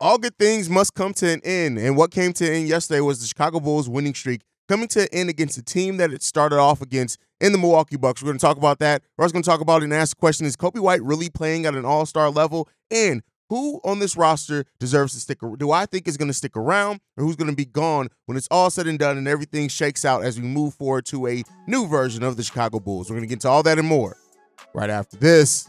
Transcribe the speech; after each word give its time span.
all 0.00 0.18
good 0.18 0.36
things 0.38 0.70
must 0.70 0.94
come 0.94 1.12
to 1.14 1.28
an 1.28 1.40
end. 1.44 1.78
And 1.78 1.96
what 1.96 2.10
came 2.10 2.32
to 2.34 2.46
an 2.46 2.52
end 2.52 2.68
yesterday 2.68 3.00
was 3.00 3.20
the 3.20 3.26
Chicago 3.26 3.60
Bulls 3.60 3.88
winning 3.88 4.14
streak 4.14 4.42
coming 4.68 4.88
to 4.88 5.02
an 5.02 5.08
end 5.12 5.30
against 5.30 5.58
a 5.58 5.62
team 5.62 5.96
that 5.96 6.12
it 6.12 6.22
started 6.22 6.58
off 6.58 6.82
against 6.82 7.18
in 7.40 7.52
the 7.52 7.58
Milwaukee 7.58 7.96
Bucks. 7.96 8.22
We're 8.22 8.28
going 8.28 8.38
to 8.38 8.46
talk 8.46 8.56
about 8.56 8.78
that. 8.80 9.02
We're 9.16 9.24
also 9.24 9.32
going 9.32 9.42
to 9.42 9.48
talk 9.48 9.60
about 9.60 9.82
it 9.82 9.84
and 9.84 9.94
ask 9.94 10.16
the 10.16 10.20
question 10.20 10.46
is 10.46 10.56
Coby 10.56 10.80
White 10.80 11.02
really 11.02 11.30
playing 11.30 11.66
at 11.66 11.74
an 11.74 11.84
all 11.84 12.06
star 12.06 12.30
level? 12.30 12.68
And 12.90 13.22
who 13.48 13.80
on 13.82 13.98
this 13.98 14.14
roster 14.16 14.66
deserves 14.78 15.14
to 15.14 15.20
stick 15.20 15.42
around? 15.42 15.58
do 15.58 15.70
I 15.70 15.86
think 15.86 16.06
is 16.06 16.18
going 16.18 16.28
to 16.28 16.34
stick 16.34 16.54
around 16.54 17.00
or 17.16 17.24
who's 17.24 17.36
going 17.36 17.50
to 17.50 17.56
be 17.56 17.64
gone 17.64 18.08
when 18.26 18.36
it's 18.36 18.48
all 18.50 18.68
said 18.68 18.86
and 18.86 18.98
done 18.98 19.16
and 19.16 19.26
everything 19.26 19.68
shakes 19.68 20.04
out 20.04 20.22
as 20.22 20.38
we 20.38 20.46
move 20.46 20.74
forward 20.74 21.06
to 21.06 21.26
a 21.26 21.42
new 21.66 21.86
version 21.86 22.22
of 22.22 22.36
the 22.36 22.42
Chicago 22.42 22.78
Bulls. 22.78 23.08
We're 23.08 23.16
going 23.16 23.28
to 23.28 23.34
get 23.34 23.40
to 23.40 23.48
all 23.48 23.62
that 23.62 23.78
and 23.78 23.88
more 23.88 24.16
right 24.74 24.90
after 24.90 25.16
this. 25.16 25.66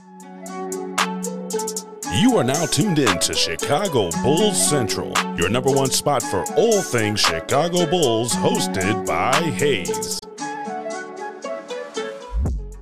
You 2.12 2.38
are 2.38 2.44
now 2.44 2.66
tuned 2.66 2.98
in 2.98 3.20
to 3.20 3.36
Chicago 3.36 4.10
Bulls 4.24 4.70
Central, 4.70 5.14
your 5.38 5.48
number 5.48 5.70
one 5.70 5.92
spot 5.92 6.24
for 6.24 6.44
all 6.56 6.82
things 6.82 7.20
Chicago 7.20 7.86
Bulls, 7.86 8.34
hosted 8.34 9.06
by 9.06 9.34
Haize. 9.52 10.20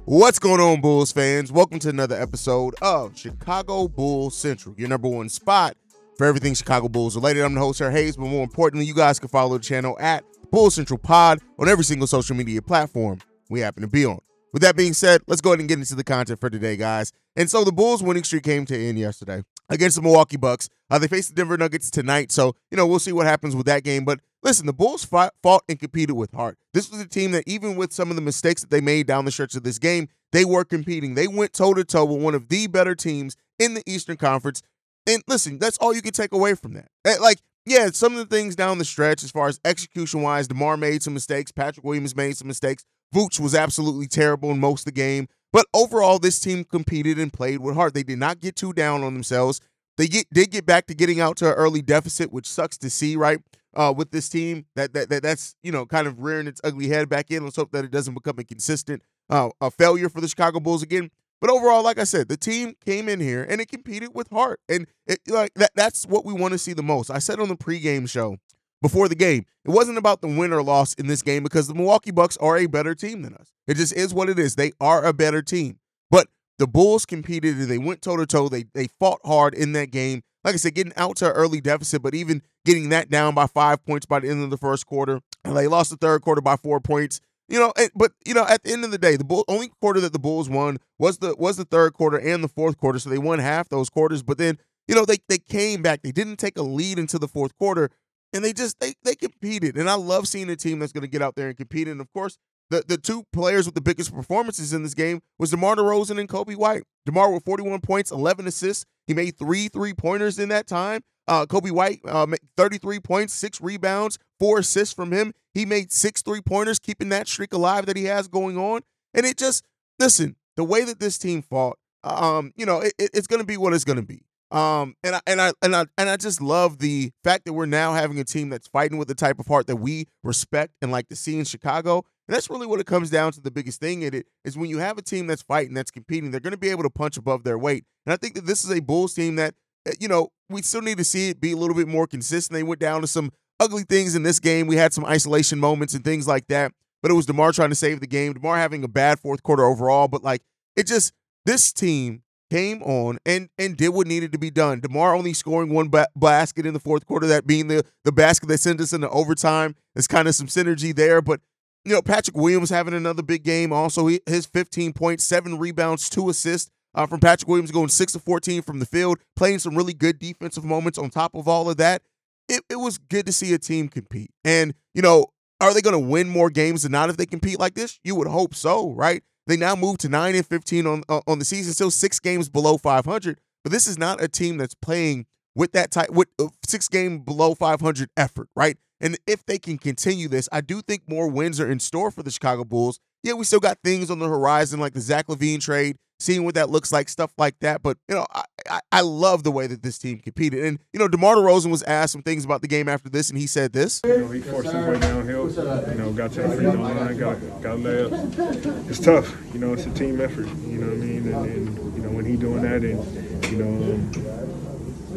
What's 0.06 0.40
going 0.40 0.62
on, 0.62 0.80
Bulls 0.80 1.12
fans? 1.12 1.52
Welcome 1.52 1.80
to 1.80 1.90
another 1.90 2.16
episode 2.16 2.76
of 2.82 3.18
Chicago 3.18 3.90
Bulls 3.90 4.38
Central, 4.38 4.74
your 4.78 4.88
number 4.88 5.10
one 5.10 5.28
spot 5.28 5.76
for 6.18 6.26
everything 6.26 6.54
Chicago 6.54 6.88
Bulls 6.88 7.18
related. 7.18 7.44
I'm 7.44 7.54
the 7.54 7.60
host, 7.60 7.80
Sir 7.80 7.92
Haize, 7.92 8.16
but 8.16 8.28
more 8.28 8.44
importantly, 8.44 8.86
you 8.86 8.96
guys 8.96 9.20
can 9.20 9.28
follow 9.28 9.58
the 9.58 9.64
channel 9.64 9.98
at 10.00 10.24
Bulls 10.52 10.76
Central 10.76 11.00
Pod 11.00 11.40
on 11.60 11.68
every 11.68 11.84
single 11.84 12.08
social 12.08 12.38
media 12.38 12.62
platform 12.62 13.20
we 13.50 13.60
happen 13.60 13.82
to 13.82 13.90
be 13.90 14.06
on. 14.06 14.22
With 14.58 14.64
that 14.64 14.76
being 14.76 14.94
said, 14.94 15.22
let's 15.28 15.40
go 15.40 15.52
ahead 15.52 15.60
and 15.60 15.70
get 15.70 15.78
into 15.78 15.94
the 15.94 16.04
content 16.04 16.40
for 16.40 16.50
today, 16.50 16.78
guys. 16.78 17.14
And 17.36 17.48
so 17.48 17.64
the 17.64 17.72
Bulls' 17.72 18.02
winning 18.02 18.24
streak 18.24 18.42
came 18.42 18.66
to 18.66 18.74
an 18.74 18.82
end 18.82 18.98
yesterday 18.98 19.44
against 19.70 19.98
the 19.98 20.02
Milwaukee 20.02 20.36
Bucks. 20.36 20.68
Uh, 20.90 20.98
they 20.98 21.08
face 21.08 21.30
the 21.30 21.36
Denver 21.36 21.58
Nuggets 21.58 21.92
tonight, 21.92 22.32
so 22.32 22.56
you 22.72 22.76
know 22.76 22.88
we'll 22.88 22.98
see 22.98 23.12
what 23.12 23.28
happens 23.28 23.56
with 23.56 23.68
that 23.68 23.84
game. 23.84 24.04
But 24.04 24.20
listen, 24.42 24.66
the 24.66 24.74
Bulls 24.74 25.06
fought, 25.06 25.36
fought 25.44 25.64
and 25.70 25.80
competed 25.80 26.16
with 26.16 26.32
heart. 26.32 26.58
This 26.74 26.90
was 26.90 27.00
a 27.00 27.08
team 27.08 27.34
that, 27.34 27.44
even 27.46 27.76
with 27.76 27.94
some 27.94 28.10
of 28.10 28.16
the 28.16 28.22
mistakes 28.24 28.62
that 28.62 28.72
they 28.72 28.82
made 28.82 29.06
down 29.06 29.26
the 29.26 29.32
stretch 29.32 29.54
of 29.54 29.62
this 29.62 29.78
game, 29.78 30.08
they 30.32 30.44
were 30.44 30.66
competing. 30.66 31.14
They 31.14 31.28
went 31.28 31.54
toe 31.54 31.76
to 31.76 31.84
toe 31.84 32.06
with 32.06 32.24
one 32.24 32.34
of 32.34 32.50
the 32.50 32.66
better 32.66 32.96
teams 32.96 33.38
in 33.60 33.76
the 33.76 33.84
Eastern 33.86 34.18
Conference. 34.18 34.64
And 35.06 35.22
listen, 35.28 35.60
that's 35.60 35.78
all 35.78 35.94
you 35.94 36.02
can 36.02 36.14
take 36.14 36.34
away 36.34 36.56
from 36.56 36.74
that. 36.74 36.88
Eh, 37.06 37.18
like, 37.22 37.44
yeah, 37.68 37.90
some 37.94 38.14
of 38.14 38.28
the 38.28 38.36
things 38.36 38.56
down 38.56 38.80
the 38.80 38.86
stretch, 38.86 39.24
as 39.24 39.30
far 39.30 39.50
as 39.50 39.60
execution 39.64 40.24
wise, 40.24 40.48
DeMar 40.48 40.78
made 40.78 41.04
some 41.04 41.14
mistakes. 41.14 41.52
Patrick 41.52 41.86
Williams 41.86 42.16
made 42.16 42.36
some 42.38 42.48
mistakes. 42.48 42.86
Vooch 43.14 43.40
was 43.40 43.56
absolutely 43.56 44.08
terrible 44.08 44.52
in 44.52 44.60
most 44.60 44.82
of 44.82 44.86
the 44.86 44.92
game. 44.92 45.28
But 45.54 45.66
overall, 45.74 46.20
this 46.20 46.40
team 46.40 46.64
competed 46.64 47.18
and 47.18 47.32
played 47.32 47.60
with 47.60 47.76
heart. 47.76 47.94
They 47.94 48.04
did 48.04 48.20
not 48.20 48.40
get 48.40 48.56
too 48.56 48.74
down 48.74 49.04
on 49.04 49.14
themselves. 49.14 49.62
They 49.98 50.08
get, 50.08 50.28
did 50.32 50.52
get 50.52 50.66
back 50.66 50.86
to 50.88 50.94
getting 50.94 51.20
out 51.20 51.38
to 51.38 51.48
an 51.48 51.54
early 51.54 51.82
deficit, 51.82 52.32
which 52.32 52.48
sucks 52.48 52.78
to 52.80 52.90
see, 52.90 53.16
right? 53.16 53.40
Uh, 53.74 53.94
with 53.96 54.12
this 54.12 54.28
team, 54.28 54.66
that, 54.76 54.94
that 54.94 55.10
that 55.10 55.22
that's 55.22 55.56
you 55.62 55.72
know 55.72 55.86
kind 55.86 56.08
of 56.08 56.20
rearing 56.20 56.48
its 56.48 56.60
ugly 56.64 56.88
head 56.88 57.10
back 57.10 57.30
in. 57.30 57.44
Let's 57.44 57.58
hope 57.58 57.72
that 57.74 57.86
it 57.86 57.92
doesn't 57.92 58.16
become 58.16 58.40
a 58.40 58.44
consistent 58.44 59.04
uh, 59.30 59.50
a 59.62 59.70
failure 59.70 60.10
for 60.10 60.20
the 60.20 60.28
Chicago 60.28 60.60
Bulls 60.60 60.82
again. 60.82 61.12
But 61.40 61.52
overall, 61.52 61.84
like 61.84 62.00
I 62.00 62.04
said, 62.04 62.28
the 62.28 62.38
team 62.38 62.76
came 62.84 63.08
in 63.08 63.20
here 63.20 63.44
and 63.44 63.62
it 63.62 63.68
competed 63.68 64.16
with 64.16 64.30
heart, 64.30 64.62
and 64.68 64.88
it, 65.06 65.20
like 65.28 65.54
that 65.56 65.72
that's 65.76 66.08
what 66.08 66.26
we 66.26 66.34
want 66.34 66.54
to 66.54 66.58
see 66.58 66.74
the 66.74 66.82
most. 66.82 67.12
I 67.12 67.20
said 67.20 67.40
on 67.40 67.50
the 67.50 67.56
pregame 67.56 68.10
show 68.10 68.38
before 68.82 69.08
the 69.08 69.16
game. 69.16 69.46
It 69.66 69.72
wasn't 69.72 69.98
about 69.98 70.22
the 70.22 70.28
win 70.28 70.54
or 70.54 70.64
loss 70.64 70.94
in 70.94 71.08
this 71.08 71.22
game 71.22 71.44
because 71.44 71.68
the 71.68 71.74
Milwaukee 71.74 72.12
Bucks 72.12 72.38
are 72.38 72.58
a 72.58 72.68
better 72.68 72.96
team 72.96 73.22
than 73.22 73.34
us. 73.36 73.52
It 73.68 73.76
just 73.76 73.94
is 73.94 74.14
what 74.14 74.30
it 74.30 74.40
is. 74.40 74.56
They 74.56 74.72
are 74.80 75.04
a 75.06 75.14
better 75.14 75.42
team. 75.42 75.80
But 76.10 76.28
the 76.58 76.68
Bulls 76.68 77.06
competed 77.06 77.58
and 77.58 77.68
they 77.70 77.78
went 77.78 78.02
toe 78.02 78.18
to 78.18 78.26
toe. 78.26 78.50
They 78.50 78.66
they 78.74 78.88
fought 79.00 79.20
hard 79.26 79.54
in 79.54 79.74
that 79.74 79.92
game. 79.92 80.24
Like 80.44 80.54
I 80.54 80.58
said, 80.58 80.76
getting 80.76 80.94
out 80.96 81.18
to 81.18 81.28
an 81.28 81.34
early 81.34 81.60
deficit, 81.60 82.02
but 82.02 82.16
even 82.16 82.42
getting 82.64 82.90
that 82.90 83.10
down 83.10 83.36
by 83.36 83.48
five 83.48 83.84
points 83.86 84.06
by 84.06 84.20
the 84.20 84.30
end 84.30 84.44
of 84.44 84.50
the 84.50 84.58
first 84.58 84.86
quarter. 84.86 85.20
And 85.44 85.56
they 85.58 85.68
lost 85.68 85.90
the 85.90 85.98
third 85.98 86.22
quarter 86.22 86.42
by 86.42 86.56
four 86.56 86.80
points. 86.80 87.20
You 87.50 87.60
know, 87.60 87.74
but 87.96 88.12
you 88.26 88.34
know, 88.34 88.46
at 88.46 88.64
the 88.64 88.72
end 88.74 88.84
of 88.84 88.92
the 88.92 88.98
day, 88.98 89.16
the 89.16 89.24
Bull, 89.24 89.46
only 89.48 89.70
quarter 89.82 90.00
that 90.02 90.12
the 90.14 90.20
Bulls 90.20 90.50
won 90.50 90.78
was 91.00 91.20
the 91.20 91.36
was 91.38 91.58
the 91.58 91.66
third 91.66 91.94
quarter 91.94 92.18
and 92.18 92.44
the 92.44 92.50
fourth 92.50 92.78
quarter. 92.78 93.00
So 93.00 93.10
they 93.10 93.18
won 93.18 93.40
half 93.40 93.70
those 93.70 93.90
quarters. 93.90 94.22
But 94.22 94.38
then, 94.38 94.58
you 94.88 94.96
know, 94.96 95.06
they 95.06 95.18
they 95.30 95.38
came 95.38 95.82
back. 95.82 96.02
They 96.02 96.12
didn't 96.12 96.38
take 96.38 96.58
a 96.58 96.62
lead 96.64 97.00
into 97.00 97.18
the 97.18 97.28
fourth 97.28 97.58
quarter, 97.58 97.90
and 98.34 98.44
they 98.44 98.54
just 98.54 98.80
they 98.80 98.94
they 99.04 99.16
competed. 99.16 99.78
And 99.78 99.90
I 99.90 99.96
love 99.96 100.28
seeing 100.28 100.50
a 100.50 100.56
team 100.56 100.80
that's 100.80 100.92
going 100.92 101.04
to 101.04 101.10
get 101.10 101.22
out 101.22 101.36
there 101.36 101.48
and 101.48 101.58
compete. 101.58 101.88
And 101.88 102.02
of 102.02 102.12
course, 102.14 102.38
the 102.70 102.84
the 102.88 102.98
two 102.98 103.24
players 103.32 103.66
with 103.66 103.76
the 103.76 103.82
biggest 103.82 104.14
performances 104.14 104.74
in 104.74 104.84
this 104.84 104.94
game 104.94 105.22
was 105.38 105.52
DeMar 105.52 105.76
DeRozan 105.76 106.20
and 106.20 106.30
Coby 106.30 106.56
White. 106.56 106.84
DeMar 107.06 107.32
with 107.32 107.46
41 107.46 107.82
points, 107.82 108.12
11 108.12 108.48
assists. 108.48 108.86
He 109.06 109.14
made 109.14 109.38
three 109.38 109.68
three 109.68 109.94
pointers 109.94 110.40
in 110.40 110.50
that 110.50 110.68
time. 110.68 111.02
Uh, 111.28 111.46
Coby 111.46 111.72
White, 111.72 112.00
uh, 112.08 112.26
33 112.56 113.02
points, 113.02 113.34
six 113.34 113.60
rebounds, 113.60 114.18
four 114.40 114.60
assists 114.60 114.94
from 114.94 115.12
him. 115.12 115.34
He 115.54 115.66
made 115.66 115.92
six 115.92 116.22
three 116.22 116.42
pointers, 116.42 116.80
keeping 116.80 117.10
that 117.10 117.28
streak 117.28 117.54
alive 117.54 117.86
that 117.86 117.98
he 117.98 118.06
has 118.06 118.28
going 118.28 118.58
on. 118.58 118.82
And 119.14 119.26
it 119.26 119.38
just 119.38 119.66
listen 120.00 120.36
the 120.56 120.64
way 120.64 120.84
that 120.84 121.00
this 121.00 121.18
team 121.18 121.42
fought. 121.42 121.78
Um, 122.04 122.54
you 122.56 122.66
know, 122.66 122.80
it, 122.80 122.94
it's 122.98 123.28
going 123.28 123.42
to 123.42 123.46
be 123.46 123.58
what 123.58 123.74
it's 123.74 123.84
going 123.84 123.98
to 123.98 124.06
be. 124.06 124.24
Um, 124.50 124.96
and 125.04 125.16
I 125.16 125.22
and 125.28 125.42
I 125.42 125.52
and 125.62 125.76
I 125.76 125.86
and 125.98 126.10
I 126.10 126.16
just 126.16 126.42
love 126.42 126.80
the 126.80 127.12
fact 127.24 127.46
that 127.46 127.54
we're 127.54 127.66
now 127.66 127.94
having 127.94 128.20
a 128.20 128.24
team 128.24 128.50
that's 128.50 128.68
fighting 128.68 128.98
with 128.98 129.10
the 129.10 129.16
type 129.16 129.40
of 129.40 129.48
heart 129.48 129.68
that 129.68 129.76
we 129.76 130.08
respect 130.24 130.74
and 130.82 130.92
like 130.92 131.10
to 131.10 131.16
see 131.16 131.38
in 131.38 131.46
Chicago. 131.46 132.06
And 132.28 132.36
that's 132.36 132.50
really 132.50 132.68
what 132.68 132.80
it 132.80 132.86
comes 132.86 133.10
down 133.10 133.32
to. 133.34 133.42
The 133.42 133.52
biggest 133.52 133.80
thing 133.80 134.04
in 134.04 134.14
it 134.14 134.28
is 134.46 134.58
when 134.58 134.70
you 134.70 134.80
have 134.80 134.98
a 134.98 135.02
team 135.02 135.28
that's 135.28 135.42
fighting, 135.42 135.74
that's 135.74 135.92
competing, 135.92 136.32
they're 136.32 136.40
going 136.40 136.52
to 136.52 136.58
be 136.58 136.70
able 136.70 136.84
to 136.84 136.90
punch 136.90 137.18
above 137.18 137.44
their 137.44 137.58
weight. 137.58 137.86
And 138.06 138.14
I 138.14 138.18
think 138.18 138.36
that 138.36 138.46
this 138.46 138.64
is 138.64 138.72
a 138.72 138.82
Bulls 138.82 139.14
team 139.14 139.36
that, 139.36 139.54
eh, 139.86 139.94
you 140.00 140.08
know, 140.08 140.30
we 140.50 140.62
still 140.62 140.82
need 140.82 140.98
to 140.98 141.04
see 141.04 141.30
it 141.30 141.40
be 141.40 141.52
a 141.54 141.58
little 141.58 141.76
bit 141.76 141.88
more 141.88 142.08
consistent. 142.08 142.54
They 142.54 142.64
went 142.64 142.80
down 142.80 143.02
to 143.02 143.08
some 143.08 143.32
ugly 143.60 143.84
things 143.84 144.16
in 144.16 144.24
this 144.24 144.40
game. 144.40 144.68
We 144.68 144.76
had 144.76 144.94
some 144.94 145.06
isolation 145.06 145.60
moments 145.60 145.94
and 145.94 146.04
things 146.04 146.28
like 146.28 146.48
that. 146.48 146.74
But 147.02 147.12
it 147.12 147.16
was 147.16 147.26
DeMar 147.26 147.52
trying 147.52 147.70
to 147.70 147.76
save 147.76 148.00
the 148.00 148.08
game. 148.08 148.34
DeMar 148.34 148.58
having 148.58 148.84
a 148.84 148.88
bad 148.88 149.20
fourth 149.20 149.44
quarter 149.44 149.66
overall. 149.66 150.08
But 150.08 150.24
like 150.24 150.42
it 150.76 150.88
just 150.88 151.14
this 151.46 151.72
team 151.72 152.24
came 152.50 152.82
on 152.84 153.18
and 153.26 153.50
and 153.58 153.78
did 153.78 153.90
what 153.90 154.08
needed 154.08 154.32
to 154.32 154.38
be 154.38 154.50
done. 154.50 154.80
DeMar 154.80 155.16
only 155.16 155.34
scoring 155.34 155.74
one 155.74 155.90
ba- 155.90 156.08
basket 156.16 156.66
in 156.66 156.74
the 156.74 156.80
fourth 156.80 157.06
quarter, 157.06 157.28
that 157.28 157.48
being 157.48 157.68
the 157.68 157.84
the 158.04 158.12
basket 158.12 158.48
that 158.48 158.60
sent 158.60 158.82
us 158.82 158.94
into 158.94 159.10
overtime. 159.10 159.76
There's 159.94 160.08
kind 160.08 160.28
of 160.28 160.36
some 160.36 160.48
synergy 160.48 160.96
there, 160.96 161.22
but 161.22 161.42
you 161.86 161.94
know 161.94 162.02
Patrick 162.02 162.38
Williams 162.38 162.70
having 162.70 162.94
another 162.94 163.24
big 163.24 163.44
game. 163.44 163.74
Also, 163.74 164.08
he, 164.08 164.22
his 164.26 164.46
15 164.46 164.94
points, 164.94 165.24
seven 165.24 165.58
rebounds, 165.58 166.10
two 166.10 166.30
assists 166.30 166.70
uh, 166.96 167.06
from 167.06 167.20
Patrick 167.20 167.48
Williams, 167.48 167.72
going 167.72 167.90
six 167.90 168.14
to 168.14 168.20
14 168.20 168.62
from 168.62 168.80
the 168.80 168.86
field, 168.86 169.20
playing 169.36 169.60
some 169.60 169.76
really 169.76 169.94
good 169.94 170.20
defensive 170.20 170.64
moments 170.64 170.98
on 170.98 171.10
top 171.10 171.36
of 171.36 171.48
all 171.48 171.70
of 171.70 171.78
that. 171.78 172.02
It, 172.50 172.64
it 172.70 172.78
was 172.78 172.98
good 172.98 173.26
to 173.26 173.34
see 173.34 173.54
a 173.54 173.58
team 173.58 173.90
compete, 173.90 174.32
and 174.44 174.74
you 174.94 175.02
know. 175.02 175.28
Are 175.60 175.74
they 175.74 175.82
going 175.82 176.00
to 176.00 176.08
win 176.08 176.30
more 176.30 176.52
games 176.52 176.84
than 176.84 176.92
not 176.92 177.10
if 177.10 177.18
they 177.18 177.26
compete 177.26 177.60
like 177.60 177.74
this? 177.74 178.00
You 178.04 178.14
would 178.14 178.28
hope 178.28 178.54
so, 178.54 178.92
right? 178.92 179.24
They 179.48 179.58
now 179.58 179.76
move 179.76 179.98
to 180.00 180.10
9 180.10 180.36
and 180.36 180.46
15 180.46 180.86
on 180.86 181.04
uh, 181.10 181.22
on 181.26 181.40
the 181.40 181.46
season, 181.46 181.74
still 181.74 181.92
6 181.92 182.20
games 182.20 182.50
below 182.50 182.78
500, 182.78 183.40
but 183.64 183.72
this 183.72 183.88
is 183.88 183.98
not 183.98 184.22
a 184.22 184.28
team 184.28 184.58
that's 184.58 184.76
playing 184.76 185.26
with 185.56 185.72
that 185.72 185.90
type 185.90 186.12
with 186.12 186.28
uh, 186.40 186.48
6 186.66 186.88
game 186.90 187.20
below 187.20 187.56
500 187.56 188.10
effort, 188.18 188.50
right? 188.56 188.78
And 189.00 189.18
if 189.26 189.46
they 189.46 189.58
can 189.58 189.78
continue 189.78 190.28
this, 190.28 190.50
I 190.52 190.62
do 190.62 190.82
think 190.82 191.04
more 191.08 191.28
wins 191.28 191.60
are 191.60 191.70
in 191.70 191.80
store 191.80 192.12
for 192.12 192.24
the 192.24 192.32
Chicago 192.32 192.64
Bulls. 192.64 193.00
Yeah, 193.24 193.34
we 193.34 193.46
still 193.46 193.60
got 193.60 193.78
things 193.84 194.12
on 194.12 194.20
the 194.20 194.28
horizon 194.28 194.80
like 194.80 194.94
the 194.94 195.02
Zach 195.02 195.28
LaVine 195.28 195.62
trade, 195.62 195.98
seeing 196.20 196.44
what 196.44 196.56
that 196.56 196.70
looks 196.70 196.92
like, 196.92 197.10
stuff 197.10 197.32
like 197.38 197.60
that. 197.62 197.82
But 197.82 197.98
you 198.10 198.16
know, 198.16 198.26
I, 198.34 198.44
I, 198.70 198.80
I 198.92 199.02
love 199.02 199.44
the 199.44 199.52
way 199.52 199.68
that 199.68 199.84
this 199.84 199.98
team 199.98 200.20
competed. 200.20 200.64
And 200.64 200.80
you 200.94 201.00
know, 201.00 201.08
DeMar 201.08 201.36
DeRozan 201.36 201.72
was 201.72 201.84
asked 201.84 202.14
some 202.14 202.24
things 202.24 202.46
about 202.46 202.62
the 202.62 202.68
game 202.68 202.88
after 202.90 203.10
this, 203.10 203.30
and 203.30 203.38
he 203.38 203.48
said 203.48 203.74
this. 203.74 204.02
You 204.06 204.18
know, 204.18 204.28
he 204.30 204.42
forced 204.42 204.72
his 204.72 204.86
way 204.86 205.00
downhill. 205.00 205.50
You 205.50 205.96
know, 205.98 206.12
got 206.14 206.32
to 206.34 206.42
the 206.42 206.50
free 206.50 206.72
throw 206.72 206.82
line, 206.82 207.18
got 207.18 207.40
got 207.62 207.78
layups. 207.80 208.90
It's 208.90 209.00
tough. 209.00 209.36
You 209.54 209.60
know, 209.60 209.74
it's 209.74 209.86
a 209.86 209.92
team 209.92 210.22
effort. 210.22 210.48
You 210.68 210.80
know 210.80 210.88
what 210.88 210.96
I 210.96 210.98
mean? 210.98 211.34
And, 211.34 211.46
and 211.46 211.98
you 211.98 212.04
know, 212.04 212.10
when 212.10 212.26
he 212.26 212.36
doing 212.36 212.62
that, 212.62 212.84
and 212.84 213.46
you 213.46 213.58
know. 213.58 213.94
Um, 213.94 214.48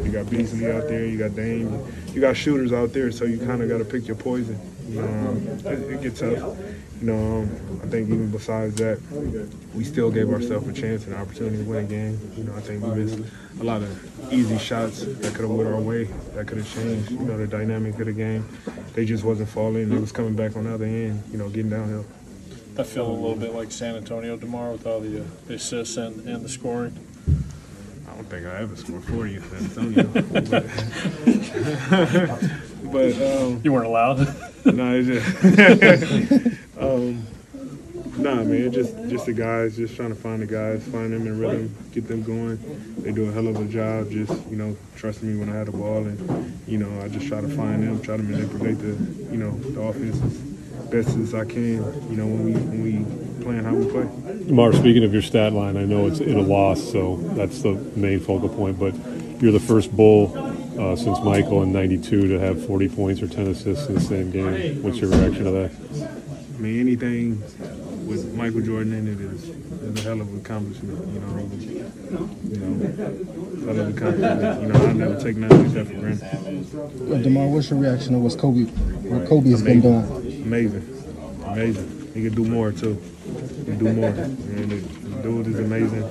you 0.03 0.11
got 0.11 0.29
Beasley 0.31 0.71
out 0.71 0.87
there, 0.87 1.05
you 1.05 1.17
got 1.17 1.35
Dame, 1.35 1.85
you 2.07 2.21
got 2.21 2.35
shooters 2.35 2.73
out 2.73 2.91
there, 2.91 3.11
so 3.11 3.23
you 3.23 3.37
kind 3.37 3.61
of 3.61 3.69
got 3.69 3.77
to 3.77 3.85
pick 3.85 4.07
your 4.07 4.15
poison. 4.15 4.59
Um, 4.97 5.47
it, 5.47 5.65
it 5.67 6.01
gets 6.01 6.19
tough. 6.19 6.57
You 7.01 7.07
know, 7.07 7.41
um, 7.41 7.49
I 7.83 7.87
think 7.87 8.09
even 8.09 8.29
besides 8.29 8.75
that, 8.75 8.99
we 9.73 9.83
still 9.83 10.11
gave 10.11 10.29
ourselves 10.29 10.67
a 10.67 10.73
chance 10.73 11.05
and 11.05 11.15
an 11.15 11.21
opportunity 11.21 11.57
to 11.57 11.63
win 11.63 11.85
a 11.85 11.87
game. 11.87 12.19
You 12.37 12.43
know, 12.43 12.55
I 12.55 12.61
think 12.61 12.83
we 12.83 12.91
missed 12.91 13.17
a 13.59 13.63
lot 13.63 13.81
of 13.81 14.31
easy 14.31 14.59
shots 14.59 15.03
that 15.03 15.33
could 15.33 15.41
have 15.41 15.49
went 15.49 15.67
our 15.67 15.81
way, 15.81 16.03
that 16.35 16.45
could 16.45 16.59
have 16.59 16.71
changed, 16.71 17.09
you 17.09 17.17
know, 17.19 17.39
the 17.39 17.47
dynamic 17.47 17.99
of 17.99 18.05
the 18.05 18.13
game. 18.13 18.47
They 18.93 19.05
just 19.05 19.23
wasn't 19.23 19.49
falling. 19.49 19.89
They 19.89 19.97
was 19.97 20.11
coming 20.11 20.35
back 20.35 20.55
on 20.55 20.65
the 20.65 20.75
other 20.75 20.85
end, 20.85 21.23
you 21.31 21.39
know, 21.39 21.49
getting 21.49 21.71
downhill. 21.71 22.05
I 22.77 22.83
feel 22.83 23.07
a 23.07 23.11
little 23.11 23.35
bit 23.35 23.55
like 23.55 23.71
San 23.71 23.95
Antonio 23.95 24.37
tomorrow 24.37 24.73
with 24.73 24.85
all 24.85 24.99
the, 24.99 25.21
uh, 25.21 25.23
the 25.47 25.55
assists 25.55 25.97
and, 25.97 26.27
and 26.27 26.45
the 26.45 26.49
scoring. 26.49 26.95
I 28.07 28.13
don't 28.13 28.25
think 28.25 28.45
I 28.45 28.59
ever 28.59 28.75
scored 28.75 29.03
for 29.05 29.25
you, 29.25 29.41
San 29.41 29.63
Antonio. 29.65 30.03
but, 32.83 33.13
um, 33.21 33.61
You 33.63 33.73
weren't 33.73 33.87
allowed. 33.87 34.19
no, 34.65 34.95
it's 34.95 35.07
just, 35.07 36.60
um, 36.81 37.25
Nah, 38.17 38.43
man, 38.43 38.71
just 38.71 38.95
just 39.09 39.25
the 39.25 39.33
guys, 39.33 39.77
just 39.77 39.95
trying 39.95 40.09
to 40.09 40.15
find 40.15 40.41
the 40.41 40.45
guys, 40.45 40.85
find 40.87 41.13
them 41.13 41.25
in 41.25 41.39
rhythm, 41.39 41.75
get 41.91 42.07
them 42.07 42.23
going. 42.23 42.59
They 42.99 43.11
do 43.11 43.29
a 43.29 43.31
hell 43.31 43.47
of 43.47 43.55
a 43.55 43.65
job, 43.65 44.11
just 44.11 44.31
you 44.49 44.57
know, 44.57 44.75
trusting 44.95 45.31
me 45.31 45.39
when 45.39 45.49
I 45.49 45.57
had 45.57 45.67
the 45.67 45.71
ball, 45.71 46.03
and 46.05 46.61
you 46.67 46.77
know, 46.77 46.89
I 47.01 47.07
just 47.07 47.27
try 47.27 47.39
to 47.39 47.47
find 47.47 47.83
them, 47.83 48.01
try 48.01 48.17
to 48.17 48.23
manipulate 48.23 48.79
the, 48.79 48.97
you 49.31 49.37
know, 49.37 49.51
the 49.51 49.81
offense 49.81 50.21
as 50.23 50.37
best 50.89 51.17
as 51.17 51.33
I 51.33 51.45
can. 51.45 51.77
You 52.09 52.17
know, 52.17 52.25
when 52.25 52.45
we 52.45 52.51
when 52.53 52.83
we 52.83 53.43
playing 53.43 53.63
how 53.63 53.73
we 53.73 53.89
play. 53.89 54.53
Mark, 54.53 54.73
speaking 54.75 55.03
of 55.03 55.13
your 55.13 55.21
stat 55.21 55.53
line, 55.53 55.77
I 55.77 55.85
know 55.85 56.07
it's 56.07 56.19
in 56.19 56.37
a 56.37 56.41
loss, 56.41 56.83
so 56.91 57.15
that's 57.35 57.61
the 57.61 57.73
main 57.95 58.19
focal 58.19 58.49
point. 58.49 58.77
But 58.77 58.93
you're 59.41 59.53
the 59.53 59.59
first 59.59 59.95
bull 59.95 60.37
uh, 60.77 60.95
since 60.97 61.19
Michael 61.21 61.63
in 61.63 61.71
'92 61.71 62.27
to 62.27 62.39
have 62.39 62.65
40 62.67 62.89
points 62.89 63.21
or 63.21 63.27
10 63.27 63.47
assists 63.47 63.87
in 63.87 63.95
the 63.95 64.01
same 64.01 64.31
game. 64.31 64.83
What's 64.83 64.97
your 64.97 65.09
reaction 65.09 65.45
to 65.45 65.51
that? 65.51 66.20
I 66.61 66.63
mean, 66.63 66.79
anything 66.79 67.41
with 68.07 68.35
Michael 68.35 68.61
Jordan 68.61 68.93
in 68.93 69.07
it 69.07 69.19
is, 69.19 69.49
is 69.49 70.05
a 70.05 70.07
hell 70.07 70.21
of 70.21 70.27
an 70.27 70.41
accomplishment. 70.41 71.07
You 71.11 71.19
know, 71.19 71.49
you 72.43 72.57
know, 72.59 73.65
hell 73.65 73.69
of 73.69 73.79
an 73.79 73.97
accomplishment. 73.97 74.61
You 74.61 74.67
know, 74.67 74.85
I 74.85 74.93
never 74.93 75.19
take 75.19 75.37
nothing 75.37 75.63
like 75.63 75.73
that 75.73 75.87
for 75.87 75.93
granted. 75.95 77.09
Yo, 77.09 77.23
Demar, 77.23 77.47
what's 77.47 77.71
your 77.71 77.79
reaction 77.79 78.13
to 78.13 78.19
what's 78.19 78.35
Coby, 78.35 78.69
what 79.09 79.27
Coby's 79.27 79.63
been 79.63 79.81
doing? 79.81 80.05
Amazing, 80.43 81.03
amazing. 81.47 82.11
He 82.13 82.25
can 82.25 82.35
do 82.35 82.45
more 82.45 82.71
too. 82.71 82.93
He 82.93 83.65
can 83.65 83.79
do 83.79 83.93
more. 83.93 84.09
And 84.09 84.69
the, 84.69 84.75
the 84.75 85.23
dude 85.23 85.47
is 85.47 85.59
amazing. 85.61 86.03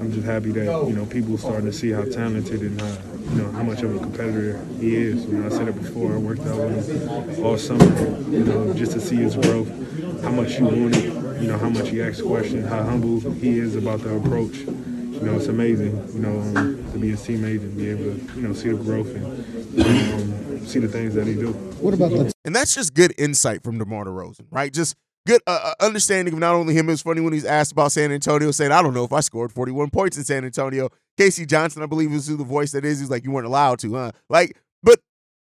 I'm 0.00 0.10
just 0.10 0.26
happy 0.26 0.50
that 0.50 0.88
you 0.88 0.96
know 0.96 1.06
people 1.06 1.36
are 1.36 1.38
starting 1.38 1.66
to 1.66 1.72
see 1.72 1.92
how 1.92 2.02
talented 2.06 2.60
and 2.60 2.80
how 2.80 3.11
you 3.30 3.42
know 3.42 3.50
how 3.52 3.62
much 3.62 3.82
of 3.82 3.94
a 3.94 3.98
competitor 3.98 4.62
he 4.78 4.94
is. 4.96 5.24
You 5.26 5.38
know, 5.38 5.46
I 5.46 5.48
said 5.50 5.68
it 5.68 5.74
before. 5.74 6.14
I 6.14 6.18
worked 6.18 6.42
out 6.42 6.58
with 6.58 6.88
him 6.88 7.44
all 7.44 7.56
summer. 7.58 7.84
You 8.30 8.44
know, 8.44 8.74
just 8.74 8.92
to 8.92 9.00
see 9.00 9.16
his 9.16 9.36
growth, 9.36 9.68
how 10.22 10.30
much 10.30 10.58
you 10.58 10.64
want 10.64 10.96
it. 10.96 11.40
You 11.42 11.48
know, 11.48 11.58
how 11.58 11.68
much 11.68 11.88
he 11.88 12.02
asks 12.02 12.22
questions, 12.22 12.68
how 12.68 12.82
humble 12.82 13.20
he 13.32 13.58
is 13.58 13.74
about 13.76 14.00
the 14.00 14.14
approach. 14.16 14.56
You 14.56 15.20
know, 15.20 15.36
it's 15.36 15.46
amazing. 15.46 15.96
You 16.14 16.20
know, 16.20 16.40
um, 16.58 16.92
to 16.92 16.98
be 16.98 17.10
his 17.10 17.20
teammate 17.20 17.60
and 17.60 17.76
be 17.76 17.90
able 17.90 18.04
to 18.04 18.34
you 18.34 18.42
know 18.42 18.52
see 18.54 18.68
the 18.70 18.76
growth 18.76 19.14
and 19.14 19.26
um, 19.80 20.66
see 20.66 20.78
the 20.78 20.88
things 20.88 21.14
that 21.14 21.26
he 21.26 21.34
do. 21.34 21.52
What 21.80 21.94
about 21.94 22.10
that? 22.10 22.32
And 22.44 22.54
that's 22.54 22.74
just 22.74 22.94
good 22.94 23.14
insight 23.18 23.62
from 23.62 23.78
DeMar 23.78 24.04
DeRozan, 24.04 24.46
right? 24.50 24.72
Just 24.72 24.96
good 25.26 25.40
uh, 25.46 25.72
uh, 25.80 25.84
understanding 25.84 26.34
of 26.34 26.40
not 26.40 26.54
only 26.54 26.74
him. 26.74 26.88
It 26.88 26.92
was 26.92 27.02
funny 27.02 27.20
when 27.20 27.32
he's 27.32 27.44
asked 27.44 27.72
about 27.72 27.92
San 27.92 28.12
Antonio, 28.12 28.50
saying, 28.50 28.72
I 28.72 28.82
don't 28.82 28.94
know 28.94 29.04
if 29.04 29.12
I 29.12 29.20
scored 29.20 29.52
41 29.52 29.90
points 29.90 30.16
in 30.16 30.24
San 30.24 30.44
Antonio. 30.44 30.90
Casey 31.16 31.46
Johnson, 31.46 31.82
I 31.82 31.86
believe, 31.86 32.12
is 32.12 32.26
who 32.26 32.36
the 32.36 32.44
voice 32.44 32.72
that 32.72 32.84
is. 32.84 33.00
He's 33.00 33.10
like, 33.10 33.24
you 33.24 33.30
weren't 33.30 33.46
allowed 33.46 33.78
to, 33.80 33.94
huh? 33.94 34.12
Like, 34.28 34.58
but 34.82 35.00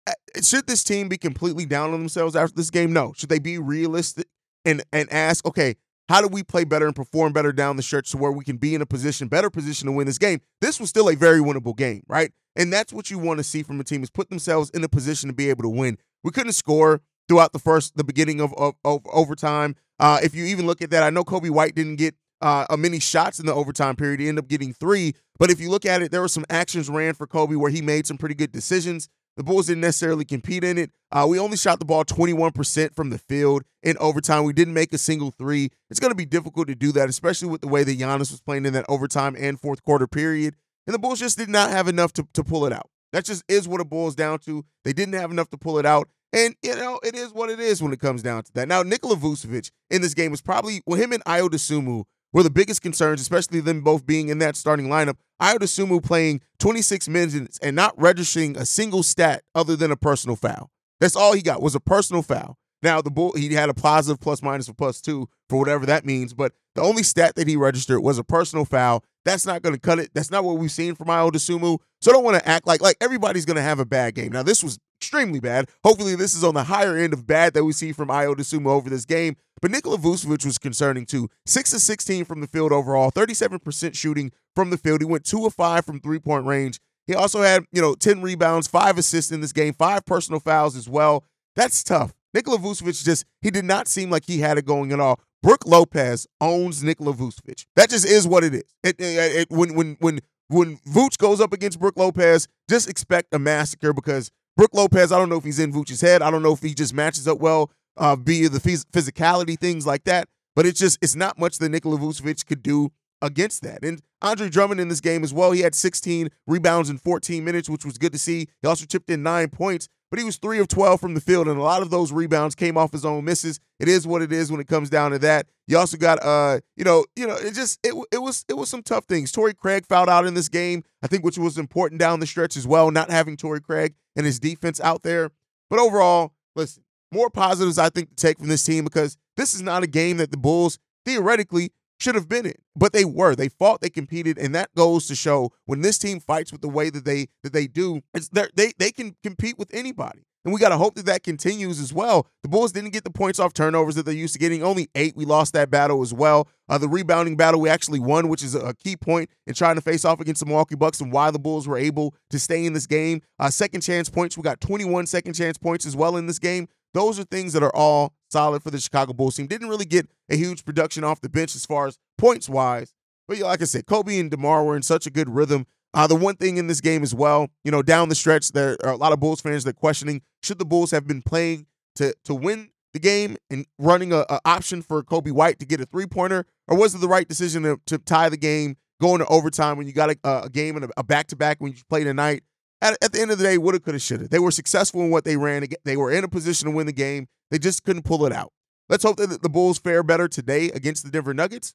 uh, 0.08 0.14
should 0.42 0.68
this 0.68 0.84
team 0.84 1.10
be 1.10 1.18
completely 1.18 1.66
down 1.66 1.94
on 1.94 2.00
themselves 2.00 2.36
after 2.36 2.56
this 2.56 2.70
game? 2.70 2.94
No. 2.94 3.14
Should 3.16 3.30
they 3.30 3.40
be 3.40 3.58
realistic 3.58 4.28
and 4.66 4.84
and 4.92 5.12
ask, 5.12 5.46
okay, 5.46 5.76
how 6.10 6.22
do 6.22 6.28
we 6.28 6.44
play 6.44 6.64
better 6.64 6.86
and 6.86 6.96
perform 6.96 7.34
better 7.34 7.52
down 7.52 7.76
the 7.76 7.84
stretch 7.84 8.12
to 8.12 8.18
where 8.18 8.32
we 8.32 8.46
can 8.46 8.58
be 8.58 8.74
in 8.74 8.82
a 8.82 8.86
position, 8.86 9.28
better 9.28 9.50
position 9.50 9.88
to 9.88 9.92
win 9.92 10.08
this 10.08 10.18
game? 10.18 10.40
This 10.62 10.80
was 10.80 10.90
still 10.90 11.10
a 11.10 11.16
very 11.16 11.40
winnable 11.40 11.76
game, 11.76 12.04
right? 12.08 12.32
And 12.56 12.72
that's 12.72 12.92
what 12.94 13.12
you 13.12 13.20
want 13.20 13.38
to 13.38 13.44
see 13.44 13.62
from 13.62 13.80
a 13.80 13.84
team 13.84 14.04
is 14.04 14.10
put 14.10 14.30
themselves 14.30 14.70
in 14.72 14.84
a 14.84 14.90
position 14.90 15.28
to 15.30 15.34
be 15.36 15.50
able 15.50 15.64
to 15.64 15.70
win. 15.70 15.98
We 16.24 16.32
couldn't 16.32 16.54
score 16.54 17.02
throughout 17.28 17.54
the 17.54 17.60
first, 17.60 17.98
the 17.98 18.04
beginning 18.04 18.42
of, 18.42 18.54
of, 18.56 18.76
of 18.84 19.06
overtime. 19.12 19.76
Uh, 20.00 20.20
if 20.24 20.36
you 20.36 20.46
even 20.46 20.66
look 20.66 20.82
at 20.82 20.92
that, 20.92 21.04
I 21.04 21.10
know 21.10 21.24
Coby 21.24 21.50
White 21.50 21.76
didn't 21.76 21.98
get 21.98 22.16
uh, 22.42 22.66
a 22.70 22.78
many 22.78 23.00
shots 23.00 23.40
in 23.40 23.46
the 23.46 23.54
overtime 23.54 23.96
period. 23.96 24.20
He 24.20 24.28
ended 24.28 24.46
up 24.46 24.50
getting 24.50 24.74
three. 24.74 25.14
But 25.40 25.52
if 25.52 25.60
you 25.60 25.70
look 25.70 25.86
at 25.86 26.02
it, 26.02 26.12
there 26.12 26.22
were 26.22 26.28
some 26.28 26.46
actions 26.50 26.90
ran 26.90 27.14
for 27.14 27.28
Coby 27.28 27.58
where 27.58 27.72
he 27.72 27.82
made 27.82 28.08
some 28.08 28.18
pretty 28.18 28.36
good 28.36 28.52
decisions. 28.52 29.10
The 29.36 29.44
Bulls 29.44 29.68
didn't 29.68 29.82
necessarily 29.82 30.26
compete 30.26 30.64
in 30.64 30.80
it. 30.80 30.92
Uh, 31.12 31.28
we 31.30 31.38
only 31.38 31.58
shot 31.58 31.78
the 31.78 31.86
ball 31.86 32.04
21% 32.04 32.96
from 32.96 33.12
the 33.12 33.20
field 33.20 33.64
in 33.84 33.96
overtime. 34.00 34.44
We 34.46 34.54
didn't 34.54 34.74
make 34.74 34.92
a 34.94 34.98
single 34.98 35.30
three. 35.30 35.70
It's 35.92 36.00
going 36.00 36.10
to 36.10 36.16
be 36.16 36.26
difficult 36.26 36.68
to 36.70 36.76
do 36.76 36.92
that, 36.94 37.08
especially 37.08 37.50
with 37.50 37.62
the 37.62 37.68
way 37.68 37.84
that 37.84 38.00
Giannis 38.00 38.32
was 38.32 38.42
playing 38.42 38.66
in 38.66 38.74
that 38.74 38.86
overtime 38.90 39.36
and 39.38 39.60
fourth 39.60 39.84
quarter 39.84 40.08
period. 40.08 40.56
And 40.88 40.94
the 40.94 41.00
Bulls 41.00 41.20
just 41.20 41.38
did 41.38 41.50
not 41.50 41.70
have 41.70 41.88
enough 41.88 42.14
to, 42.14 42.28
to 42.34 42.44
pull 42.44 42.66
it 42.66 42.74
out. 42.74 42.90
That 43.14 43.26
just 43.26 43.44
is 43.48 43.68
what 43.68 43.80
it 43.80 43.90
boils 43.90 44.16
down 44.16 44.40
to. 44.40 44.66
They 44.84 44.94
didn't 44.94 45.14
have 45.14 45.30
enough 45.30 45.50
to 45.52 45.58
pull 45.58 45.78
it 45.78 45.86
out. 45.86 46.10
And, 46.34 46.56
you 46.62 46.76
know, 46.76 47.00
it 47.04 47.16
is 47.16 47.34
what 47.34 47.50
it 47.50 47.60
is 47.60 47.82
when 47.82 47.94
it 47.94 48.00
comes 48.00 48.22
down 48.22 48.44
to 48.44 48.54
that. 48.54 48.68
Now, 48.68 48.84
Nikola 48.84 49.16
Vucevic 49.16 49.72
in 49.90 50.02
this 50.02 50.14
game 50.14 50.32
was 50.32 50.42
probably, 50.42 50.82
well, 50.86 51.00
him 51.00 51.14
and 51.14 51.24
Ayo 51.24 51.48
Dosunmu 51.48 52.04
were 52.34 52.44
the 52.44 52.50
biggest 52.50 52.82
concerns, 52.82 53.22
especially 53.22 53.62
them 53.62 53.82
both 53.82 54.06
being 54.06 54.30
in 54.30 54.40
that 54.40 54.56
starting 54.56 54.88
lineup. 54.88 55.16
Ayo 55.42 55.58
Dosunmu 55.58 56.04
playing 56.04 56.42
26 56.60 57.08
minutes 57.08 57.60
and 57.62 57.76
not 57.76 58.00
registering 58.00 58.58
a 58.58 58.66
single 58.66 59.04
stat 59.04 59.44
other 59.56 59.76
than 59.76 59.92
a 59.92 59.96
personal 59.96 60.36
foul. 60.36 60.70
That's 61.00 61.16
all 61.16 61.34
he 61.34 61.42
got 61.42 61.62
was 61.62 61.76
a 61.76 61.80
personal 61.80 62.22
foul. 62.22 62.58
Now 62.84 63.02
the 63.02 63.10
bull 63.10 63.34
he 63.36 63.52
had 63.54 63.70
a 63.70 63.74
positive 63.74 64.20
plus 64.20 64.44
minus 64.44 64.70
or 64.70 64.74
plus 64.74 65.02
two 65.02 65.28
for 65.50 65.58
whatever 65.58 65.86
that 65.88 66.06
means, 66.06 66.34
but 66.34 66.54
the 66.76 66.82
only 66.82 67.02
stat 67.02 67.36
that 67.36 67.48
he 67.48 67.56
registered 67.56 68.04
was 68.04 68.20
a 68.20 68.24
personal 68.24 68.66
foul. 68.66 69.04
That's 69.26 69.46
not 69.46 69.62
going 69.62 69.74
to 69.74 69.82
cut 69.82 70.00
it. 70.00 70.12
That's 70.14 70.30
not 70.30 70.44
what 70.44 70.58
we've 70.58 70.72
seen 70.72 70.94
from 70.96 71.08
Ayo 71.08 71.32
Dosunmu. 71.32 71.80
So 72.02 72.12
I 72.12 72.14
don't 72.14 72.24
want 72.24 72.38
to 72.38 72.48
act 72.48 72.68
like 72.68 72.82
like 72.82 72.98
everybody's 73.02 73.46
going 73.46 73.56
to 73.56 73.64
have 73.64 73.80
a 73.80 73.86
bad 73.86 74.14
game. 74.14 74.32
Now 74.32 74.44
this 74.44 74.64
was 74.64 74.80
extremely 75.00 75.40
bad. 75.40 75.70
Hopefully 75.84 76.16
this 76.16 76.34
is 76.34 76.44
on 76.44 76.54
the 76.54 76.66
higher 76.66 76.98
end 76.98 77.14
of 77.14 77.28
bad 77.28 77.54
that 77.54 77.64
we 77.64 77.74
see 77.74 77.92
from 77.92 78.10
Ayo 78.10 78.36
Dosunmu 78.36 78.68
over 78.68 78.90
this 78.90 79.06
game. 79.06 79.36
But 79.62 79.72
Nikola 79.72 79.98
Vucevic 79.98 80.46
was 80.46 80.58
concerning 80.58 81.06
too. 81.06 81.30
Six 81.46 81.74
of 81.74 81.82
16 81.82 82.26
from 82.26 82.42
the 82.42 82.48
field 82.48 82.72
overall, 82.72 83.12
37% 83.12 83.96
shooting 83.96 84.32
from 84.56 84.70
the 84.70 84.78
field. 84.78 85.02
He 85.02 85.06
went 85.06 85.26
two 85.26 85.46
of 85.46 85.54
five 85.54 85.86
from 85.86 86.00
three 86.00 86.20
point 86.20 86.46
range. 86.46 86.80
He 87.08 87.16
also 87.16 87.42
had, 87.42 87.66
you 87.72 87.82
know, 87.82 87.96
10 87.96 88.22
rebounds, 88.22 88.68
five 88.68 88.98
assists 88.98 89.32
in 89.32 89.40
this 89.42 89.54
game, 89.54 89.74
five 89.74 90.06
personal 90.06 90.40
fouls 90.40 90.76
as 90.76 90.90
well. 90.90 91.24
That's 91.56 91.84
tough. 91.84 92.14
Nikola 92.34 92.58
Vucevic 92.58 93.04
just, 93.04 93.26
he 93.42 93.50
did 93.50 93.66
not 93.66 93.88
seem 93.88 94.10
like 94.10 94.26
he 94.26 94.40
had 94.40 94.58
it 94.58 94.66
going 94.66 94.92
at 94.92 95.00
all. 95.00 95.20
Brook 95.42 95.66
Lopez 95.66 96.28
owns 96.42 96.84
Nikola 96.84 97.14
Vucevic. 97.14 97.66
That 97.76 97.90
just 97.90 98.06
is 98.06 98.28
what 98.28 98.44
it 98.44 98.54
is. 98.54 98.64
It, 98.84 99.00
it, 99.00 99.36
it, 99.36 99.48
when 99.50 99.76
when 99.76 99.96
when 100.00 100.20
when 100.50 100.78
Vooch 100.78 101.18
goes 101.18 101.40
up 101.40 101.54
against 101.54 101.80
Brook 101.80 101.96
Lopez, 101.96 102.48
just 102.70 102.90
expect 102.90 103.34
a 103.34 103.40
massacre 103.40 103.94
because 103.94 104.32
Brook 104.58 104.72
Lopez, 104.74 105.12
I 105.12 105.20
don't 105.20 105.30
know 105.30 105.38
if 105.38 105.44
he's 105.44 105.60
in 105.60 105.72
Vooch's 105.72 106.02
head. 106.02 106.24
I 106.24 106.32
don't 106.32 106.42
know 106.42 106.52
if 106.52 106.62
he 106.62 106.74
just 106.74 106.92
matches 106.92 107.28
up 107.28 107.38
well 107.38 107.72
uh, 107.96 108.16
via 108.16 108.50
the 108.50 108.60
phys- 108.60 108.86
physicality, 108.92 109.58
things 109.58 109.86
like 109.86 110.04
that. 110.06 110.28
But 110.56 110.66
it's 110.66 110.80
just, 110.80 110.98
it's 111.00 111.16
not 111.16 111.38
much 111.38 111.60
that 111.60 111.70
Nikola 111.70 112.00
Vucevic 112.00 112.44
could 112.48 112.64
do 112.64 112.92
against 113.22 113.62
that. 113.62 113.84
And 113.84 114.02
Andre 114.20 114.50
Drummond 114.50 114.82
in 114.82 114.88
this 114.88 115.00
game 115.00 115.24
as 115.24 115.32
well, 115.32 115.52
he 115.52 115.62
had 115.62 115.76
16 115.76 116.30
rebounds 116.48 116.90
in 116.90 116.98
14 116.98 117.46
minutes, 117.46 117.70
which 117.70 117.86
was 117.86 118.00
good 118.00 118.12
to 118.14 118.18
see. 118.18 118.48
He 118.64 118.68
also 118.68 118.88
chipped 118.88 119.12
in 119.12 119.22
nine 119.22 119.50
points, 119.50 119.90
but 120.10 120.20
he 120.20 120.26
was 120.26 120.38
3 120.38 120.60
of 120.60 120.68
12 120.68 121.00
from 121.00 121.14
the 121.14 121.22
field, 121.22 121.48
and 121.48 121.60
a 121.60 121.64
lot 121.64 121.82
of 121.82 121.90
those 121.90 122.12
rebounds 122.12 122.56
came 122.56 122.78
off 122.78 122.92
his 122.92 123.06
own 123.06 123.26
misses. 123.26 123.60
It 123.80 123.88
is 123.88 124.08
what 124.08 124.22
it 124.22 124.32
is 124.32 124.52
when 124.52 124.62
it 124.62 124.68
comes 124.68 124.90
down 124.90 125.12
to 125.12 125.20
that. 125.20 125.48
You 125.68 125.78
also 125.78 125.98
got 125.98 126.24
uh, 126.24 126.60
you 126.76 126.84
know, 126.84 127.06
you 127.16 127.28
know, 127.28 127.36
it 127.36 127.54
just 127.54 127.80
it, 127.84 127.94
it 128.12 128.20
was 128.20 128.46
it 128.48 128.54
was 128.54 128.70
some 128.70 128.84
tough 128.84 129.06
things. 129.06 129.32
Torrey 129.32 129.54
Craig 129.54 129.86
fouled 129.86 130.10
out 130.10 130.26
in 130.26 130.34
this 130.34 130.50
game, 130.50 130.84
I 131.04 131.08
think 131.08 131.24
which 131.24 131.38
was 131.38 131.58
important 131.58 132.00
down 132.00 132.20
the 132.20 132.28
stretch 132.28 132.56
as 132.56 132.66
well, 132.66 132.90
not 132.92 133.12
having 133.12 133.38
Torrey 133.38 133.62
Craig 133.62 133.96
and 134.16 134.26
his 134.26 134.40
defense 134.40 134.80
out 134.80 135.04
there. 135.04 135.32
But 135.70 135.80
overall, 135.80 136.34
listen, 136.56 136.84
more 137.12 137.30
positives 137.30 137.78
I 137.78 137.90
think 137.90 138.10
to 138.10 138.16
take 138.16 138.40
from 138.40 138.48
this 138.48 138.64
team 138.64 138.84
because 138.84 139.18
this 139.36 139.54
is 139.54 139.62
not 139.62 139.84
a 139.84 139.88
game 139.88 140.18
that 140.18 140.32
the 140.32 140.38
Bulls 140.38 140.80
theoretically 141.06 141.72
should 142.00 142.16
have 142.16 142.30
been 142.30 142.46
in, 142.46 142.56
but 142.76 142.94
they 142.94 143.06
were. 143.06 143.36
They 143.36 143.50
fought, 143.50 143.82
they 143.82 143.90
competed, 143.90 144.38
and 144.38 144.54
that 144.56 144.74
goes 144.76 145.08
to 145.08 145.16
show 145.16 145.52
when 145.66 145.82
this 145.82 145.98
team 145.98 146.20
fights 146.20 146.52
with 146.52 146.62
the 146.62 146.70
way 146.70 146.90
that 146.90 147.06
they 147.06 147.28
that 147.44 147.54
they 147.54 147.68
do, 147.68 148.02
they 148.34 148.74
they 148.78 148.92
can 148.92 149.16
compete 149.24 149.58
with 149.58 149.70
anybody. 149.74 150.28
And 150.48 150.54
we 150.54 150.62
got 150.62 150.70
to 150.70 150.78
hope 150.78 150.96
that 150.96 151.06
that 151.08 151.24
continues 151.24 151.78
as 151.78 151.92
well. 151.92 152.26
The 152.42 152.48
Bulls 152.48 152.72
didn't 152.72 152.92
get 152.92 153.04
the 153.04 153.10
points 153.10 153.38
off 153.38 153.52
turnovers 153.52 153.96
that 153.96 154.06
they're 154.06 154.16
used 154.16 154.32
to 154.32 154.40
getting. 154.40 154.64
Only 154.64 154.88
eight. 154.96 155.14
We 155.14 155.26
lost 155.26 155.52
that 155.52 155.70
battle 155.70 156.02
as 156.02 156.14
well. 156.14 156.48
Uh, 156.70 156.78
the 156.78 156.88
rebounding 156.88 157.36
battle 157.36 157.60
we 157.60 157.68
actually 157.68 158.00
won, 158.00 158.30
which 158.30 158.42
is 158.42 158.56
a 158.56 158.74
key 158.74 158.96
point 158.96 159.30
in 159.46 159.54
trying 159.54 159.76
to 159.76 159.82
face 159.82 160.06
off 160.06 160.22
against 160.22 160.40
the 160.40 160.46
Milwaukee 160.46 160.76
Bucks 160.76 161.02
and 161.02 161.12
why 161.12 161.32
the 161.32 161.40
Bulls 161.40 161.68
were 161.68 161.78
able 161.78 162.16
to 162.30 162.40
stay 162.40 162.66
in 162.66 162.72
this 162.72 162.88
game. 162.88 163.22
Uh, 163.38 163.50
second 163.50 163.82
chance 163.82 164.10
points. 164.10 164.38
We 164.38 164.44
got 164.44 164.62
21 164.62 165.08
second 165.08 165.34
chance 165.34 165.58
points 165.58 165.86
as 165.86 165.98
well 165.98 166.16
in 166.16 166.28
this 166.28 166.40
game. 166.40 166.70
Those 166.98 167.20
are 167.20 167.26
things 167.26 167.54
that 167.54 167.62
are 167.62 167.76
all 167.76 168.16
solid 168.32 168.64
for 168.64 168.72
the 168.72 168.80
Chicago 168.80 169.14
Bulls 169.14 169.36
team. 169.36 169.46
Didn't 169.46 169.70
really 169.70 169.86
get 169.86 170.10
a 170.32 170.36
huge 170.36 170.66
production 170.66 171.04
off 171.04 171.22
the 171.22 171.30
bench 171.30 171.56
as 171.56 171.64
far 171.64 171.86
as 171.86 172.00
points 172.18 172.50
wise. 172.50 172.92
But 173.28 173.38
like 173.38 173.62
I 173.62 173.66
said, 173.66 173.86
Coby 173.86 174.20
and 174.20 174.32
DeMar 174.32 174.64
were 174.64 174.76
in 174.76 174.82
such 174.82 175.06
a 175.06 175.12
good 175.12 175.30
rhythm. 175.30 175.68
Uh, 175.94 176.08
the 176.08 176.16
one 176.16 176.38
thing 176.38 176.58
in 176.58 176.66
this 176.66 176.82
game 176.82 177.04
as 177.04 177.14
well, 177.14 177.50
you 177.64 177.70
know, 177.70 177.84
down 177.84 178.10
the 178.10 178.16
stretch, 178.16 178.52
there 178.52 178.78
are 178.84 178.94
a 178.94 178.96
lot 178.96 179.14
of 179.14 179.20
Bulls 179.20 179.42
fans 179.42 179.64
that 179.66 179.72
are 179.72 179.74
questioning 179.80 180.24
should 180.42 180.58
the 180.58 180.66
Bulls 180.66 180.90
have 180.90 181.06
been 181.06 181.22
playing 181.22 181.68
to 181.98 182.16
to 182.24 182.34
win 182.34 182.72
the 182.94 183.00
game 183.00 183.38
and 183.52 183.68
running 183.78 184.12
a, 184.12 184.26
a 184.28 184.40
option 184.44 184.82
for 184.82 185.04
Coby 185.04 185.32
White 185.32 185.60
to 185.60 185.68
get 185.68 185.80
a 185.80 185.86
three 185.86 186.08
pointer, 186.08 186.48
or 186.68 186.76
was 186.76 186.96
it 186.96 187.02
the 187.02 187.08
right 187.08 187.28
decision 187.28 187.62
to, 187.62 187.80
to 187.86 188.00
tie 188.00 188.30
the 188.30 188.38
game, 188.38 188.76
going 189.00 189.20
to 189.20 189.28
overtime 189.28 189.78
when 189.78 189.86
you 189.86 189.94
got 189.94 190.10
a, 190.10 190.18
a 190.24 190.50
game 190.50 190.76
and 190.76 190.92
a 190.98 191.04
back 191.04 191.28
to 191.28 191.36
back 191.36 191.58
when 191.60 191.74
you 191.74 191.78
play 191.90 192.04
tonight? 192.04 192.42
At, 192.82 192.98
at 193.04 193.12
the 193.12 193.22
end 193.22 193.32
of 193.32 193.40
the 193.40 193.44
day, 193.44 193.58
woulda, 193.58 193.80
coulda, 193.80 194.00
shoulda. 194.00 194.28
They 194.28 194.40
were 194.40 194.52
successful 194.52 195.02
in 195.02 195.10
what 195.10 195.24
they 195.24 195.36
ran. 195.36 195.66
They 195.84 195.98
were 195.98 196.12
in 196.12 196.24
a 196.24 196.28
position 196.28 196.70
to 196.70 196.76
win 196.76 196.86
the 196.86 196.94
game. 196.94 197.28
They 197.50 197.58
just 197.58 197.84
couldn't 197.84 198.04
pull 198.04 198.26
it 198.26 198.32
out. 198.32 198.52
Let's 198.90 199.04
hope 199.04 199.18
that 199.18 199.42
the 199.42 199.50
Bulls 199.50 199.80
fare 199.80 200.04
better 200.04 200.28
today 200.28 200.70
against 200.70 201.04
the 201.04 201.12
Denver 201.12 201.34
Nuggets. 201.34 201.74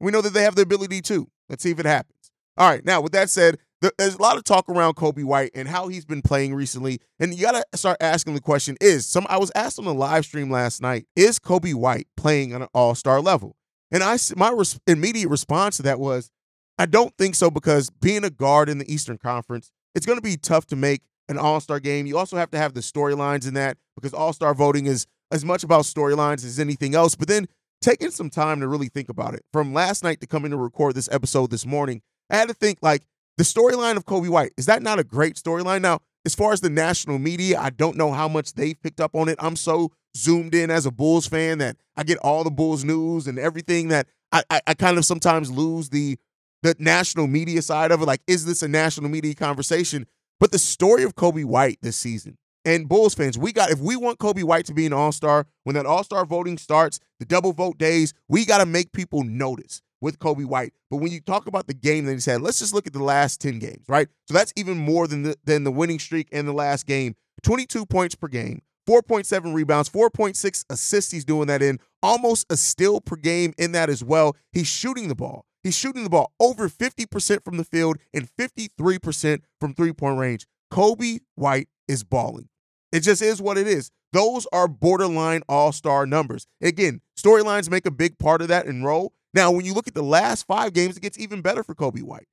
We 0.00 0.12
know 0.12 0.20
that 0.20 0.32
they 0.32 0.42
have 0.42 0.54
the 0.54 0.62
ability 0.62 1.00
to. 1.02 1.28
Let's 1.48 1.62
see 1.62 1.70
if 1.70 1.78
it 1.78 1.86
happens. 1.86 2.30
All 2.56 2.68
right. 2.68 2.84
Now, 2.84 3.00
with 3.00 3.12
that 3.12 3.30
said, 3.30 3.58
there's 3.98 4.14
a 4.14 4.22
lot 4.22 4.36
of 4.36 4.44
talk 4.44 4.68
around 4.68 4.94
Coby 4.94 5.24
White 5.24 5.50
and 5.54 5.68
how 5.68 5.88
he's 5.88 6.04
been 6.04 6.22
playing 6.22 6.54
recently. 6.54 7.00
And 7.18 7.34
you 7.34 7.42
got 7.42 7.52
to 7.70 7.78
start 7.78 7.98
asking 8.00 8.34
the 8.34 8.40
question 8.40 8.76
is 8.80 9.06
some 9.06 9.26
I 9.28 9.38
was 9.38 9.52
asked 9.54 9.78
on 9.78 9.84
the 9.84 9.94
live 9.94 10.24
stream 10.24 10.50
last 10.50 10.80
night, 10.80 11.06
is 11.16 11.38
Coby 11.38 11.74
White 11.74 12.06
playing 12.16 12.54
on 12.54 12.62
an 12.62 12.68
all-star 12.72 13.20
level? 13.20 13.56
And 13.90 14.02
I 14.02 14.16
my 14.36 14.50
res- 14.50 14.80
immediate 14.86 15.28
response 15.28 15.76
to 15.76 15.82
that 15.82 16.00
was, 16.00 16.30
I 16.78 16.86
don't 16.86 17.14
think 17.18 17.34
so 17.34 17.50
because 17.50 17.90
being 17.90 18.24
a 18.24 18.30
guard 18.30 18.68
in 18.68 18.78
the 18.78 18.92
Eastern 18.92 19.18
Conference, 19.18 19.70
it's 19.94 20.06
going 20.06 20.18
to 20.18 20.22
be 20.22 20.36
tough 20.36 20.66
to 20.66 20.76
make 20.76 21.02
an 21.28 21.38
All 21.38 21.60
Star 21.60 21.80
game. 21.80 22.06
You 22.06 22.18
also 22.18 22.36
have 22.36 22.50
to 22.52 22.58
have 22.58 22.74
the 22.74 22.80
storylines 22.80 23.46
in 23.46 23.54
that 23.54 23.78
because 23.96 24.12
All 24.12 24.32
Star 24.32 24.54
voting 24.54 24.86
is 24.86 25.06
as 25.30 25.44
much 25.44 25.64
about 25.64 25.82
storylines 25.82 26.44
as 26.44 26.58
anything 26.58 26.94
else. 26.94 27.14
But 27.14 27.28
then 27.28 27.48
taking 27.80 28.10
some 28.10 28.30
time 28.30 28.60
to 28.60 28.68
really 28.68 28.88
think 28.88 29.08
about 29.08 29.34
it. 29.34 29.44
From 29.52 29.72
last 29.72 30.02
night 30.02 30.20
to 30.20 30.26
coming 30.26 30.50
to 30.50 30.56
record 30.56 30.94
this 30.94 31.08
episode 31.12 31.50
this 31.50 31.66
morning, 31.66 32.02
I 32.30 32.36
had 32.36 32.48
to 32.48 32.54
think 32.54 32.78
like 32.82 33.02
the 33.36 33.44
storyline 33.44 33.96
of 33.96 34.06
Coby 34.06 34.28
White. 34.28 34.52
Is 34.56 34.66
that 34.66 34.82
not 34.82 34.98
a 34.98 35.04
great 35.04 35.36
storyline? 35.36 35.80
Now, 35.82 36.00
as 36.24 36.34
far 36.34 36.52
as 36.52 36.60
the 36.60 36.70
national 36.70 37.18
media, 37.18 37.58
I 37.60 37.70
don't 37.70 37.96
know 37.96 38.12
how 38.12 38.28
much 38.28 38.54
they've 38.54 38.80
picked 38.80 39.00
up 39.00 39.14
on 39.14 39.28
it. 39.28 39.36
I'm 39.38 39.56
so 39.56 39.92
zoomed 40.16 40.54
in 40.54 40.70
as 40.70 40.86
a 40.86 40.90
Bulls 40.90 41.26
fan 41.26 41.58
that 41.58 41.76
I 41.96 42.04
get 42.04 42.18
all 42.18 42.44
the 42.44 42.50
Bulls 42.50 42.84
news 42.84 43.26
and 43.26 43.38
everything 43.38 43.88
that 43.88 44.06
I, 44.32 44.42
I, 44.48 44.60
I 44.68 44.74
kind 44.74 44.96
of 44.96 45.04
sometimes 45.04 45.50
lose 45.50 45.90
the 45.90 46.16
the 46.64 46.74
national 46.78 47.26
media 47.26 47.60
side 47.62 47.92
of 47.92 48.00
it. 48.00 48.06
Like, 48.06 48.22
is 48.26 48.46
this 48.46 48.62
a 48.62 48.68
national 48.68 49.10
media 49.10 49.34
conversation? 49.34 50.06
But 50.40 50.50
the 50.50 50.58
story 50.58 51.04
of 51.04 51.14
Coby 51.14 51.44
White 51.44 51.78
this 51.82 51.96
season 51.96 52.38
and 52.64 52.88
Bulls 52.88 53.14
fans, 53.14 53.38
we 53.38 53.52
got 53.52 53.70
if 53.70 53.78
we 53.78 53.96
want 53.96 54.18
Coby 54.18 54.42
White 54.42 54.64
to 54.66 54.74
be 54.74 54.86
an 54.86 54.92
All-Star, 54.92 55.46
when 55.62 55.74
that 55.74 55.86
All-Star 55.86 56.24
voting 56.24 56.58
starts, 56.58 56.98
the 57.20 57.26
double 57.26 57.52
vote 57.52 57.76
days, 57.78 58.14
we 58.28 58.46
got 58.46 58.58
to 58.58 58.66
make 58.66 58.92
people 58.92 59.22
notice 59.22 59.82
with 60.00 60.18
Coby 60.18 60.46
White. 60.46 60.72
But 60.90 60.96
when 60.96 61.12
you 61.12 61.20
talk 61.20 61.46
about 61.46 61.66
the 61.66 61.74
game 61.74 62.06
that 62.06 62.12
he's 62.12 62.24
had, 62.24 62.40
let's 62.40 62.58
just 62.58 62.72
look 62.72 62.86
at 62.86 62.94
the 62.94 63.02
last 63.02 63.42
10 63.42 63.58
games, 63.58 63.84
right? 63.86 64.08
So 64.26 64.34
that's 64.34 64.52
even 64.56 64.78
more 64.78 65.06
than 65.06 65.22
the 65.22 65.36
than 65.44 65.64
the 65.64 65.70
winning 65.70 65.98
streak 65.98 66.28
and 66.32 66.48
the 66.48 66.52
last 66.52 66.86
game. 66.86 67.14
22 67.42 67.84
points 67.84 68.14
per 68.14 68.28
game, 68.28 68.62
4.7 68.88 69.52
rebounds, 69.52 69.90
4.6 69.90 70.64
assists 70.70 71.12
he's 71.12 71.26
doing 71.26 71.48
that 71.48 71.60
in, 71.60 71.78
almost 72.02 72.46
a 72.50 72.56
steal 72.56 73.02
per 73.02 73.16
game 73.16 73.52
in 73.58 73.72
that 73.72 73.90
as 73.90 74.02
well. 74.02 74.34
He's 74.50 74.66
shooting 74.66 75.08
the 75.08 75.14
ball. 75.14 75.44
He's 75.64 75.76
shooting 75.76 76.04
the 76.04 76.10
ball 76.10 76.32
over 76.38 76.68
50% 76.68 77.42
from 77.42 77.56
the 77.56 77.64
field 77.64 77.96
and 78.12 78.28
53% 78.38 79.40
from 79.58 79.74
three-point 79.74 80.18
range. 80.18 80.46
Coby 80.72 81.20
White 81.34 81.68
is 81.88 82.04
balling. 82.04 82.48
It 82.92 83.00
just 83.00 83.22
is 83.22 83.42
what 83.42 83.58
it 83.58 83.66
is. 83.66 83.90
Those 84.12 84.46
are 84.52 84.68
borderline 84.68 85.42
all 85.48 85.72
star 85.72 86.06
numbers. 86.06 86.46
Again, 86.62 87.00
storylines 87.18 87.70
make 87.70 87.86
a 87.86 87.90
big 87.90 88.18
part 88.18 88.42
of 88.42 88.48
that 88.48 88.66
and 88.66 88.84
role. 88.84 89.14
Now, 89.32 89.50
when 89.50 89.64
you 89.64 89.74
look 89.74 89.88
at 89.88 89.94
the 89.94 90.02
last 90.02 90.46
five 90.46 90.72
games, 90.72 90.96
it 90.96 91.02
gets 91.02 91.18
even 91.18 91.40
better 91.40 91.64
for 91.64 91.74
Coby 91.74 92.02
White. 92.02 92.28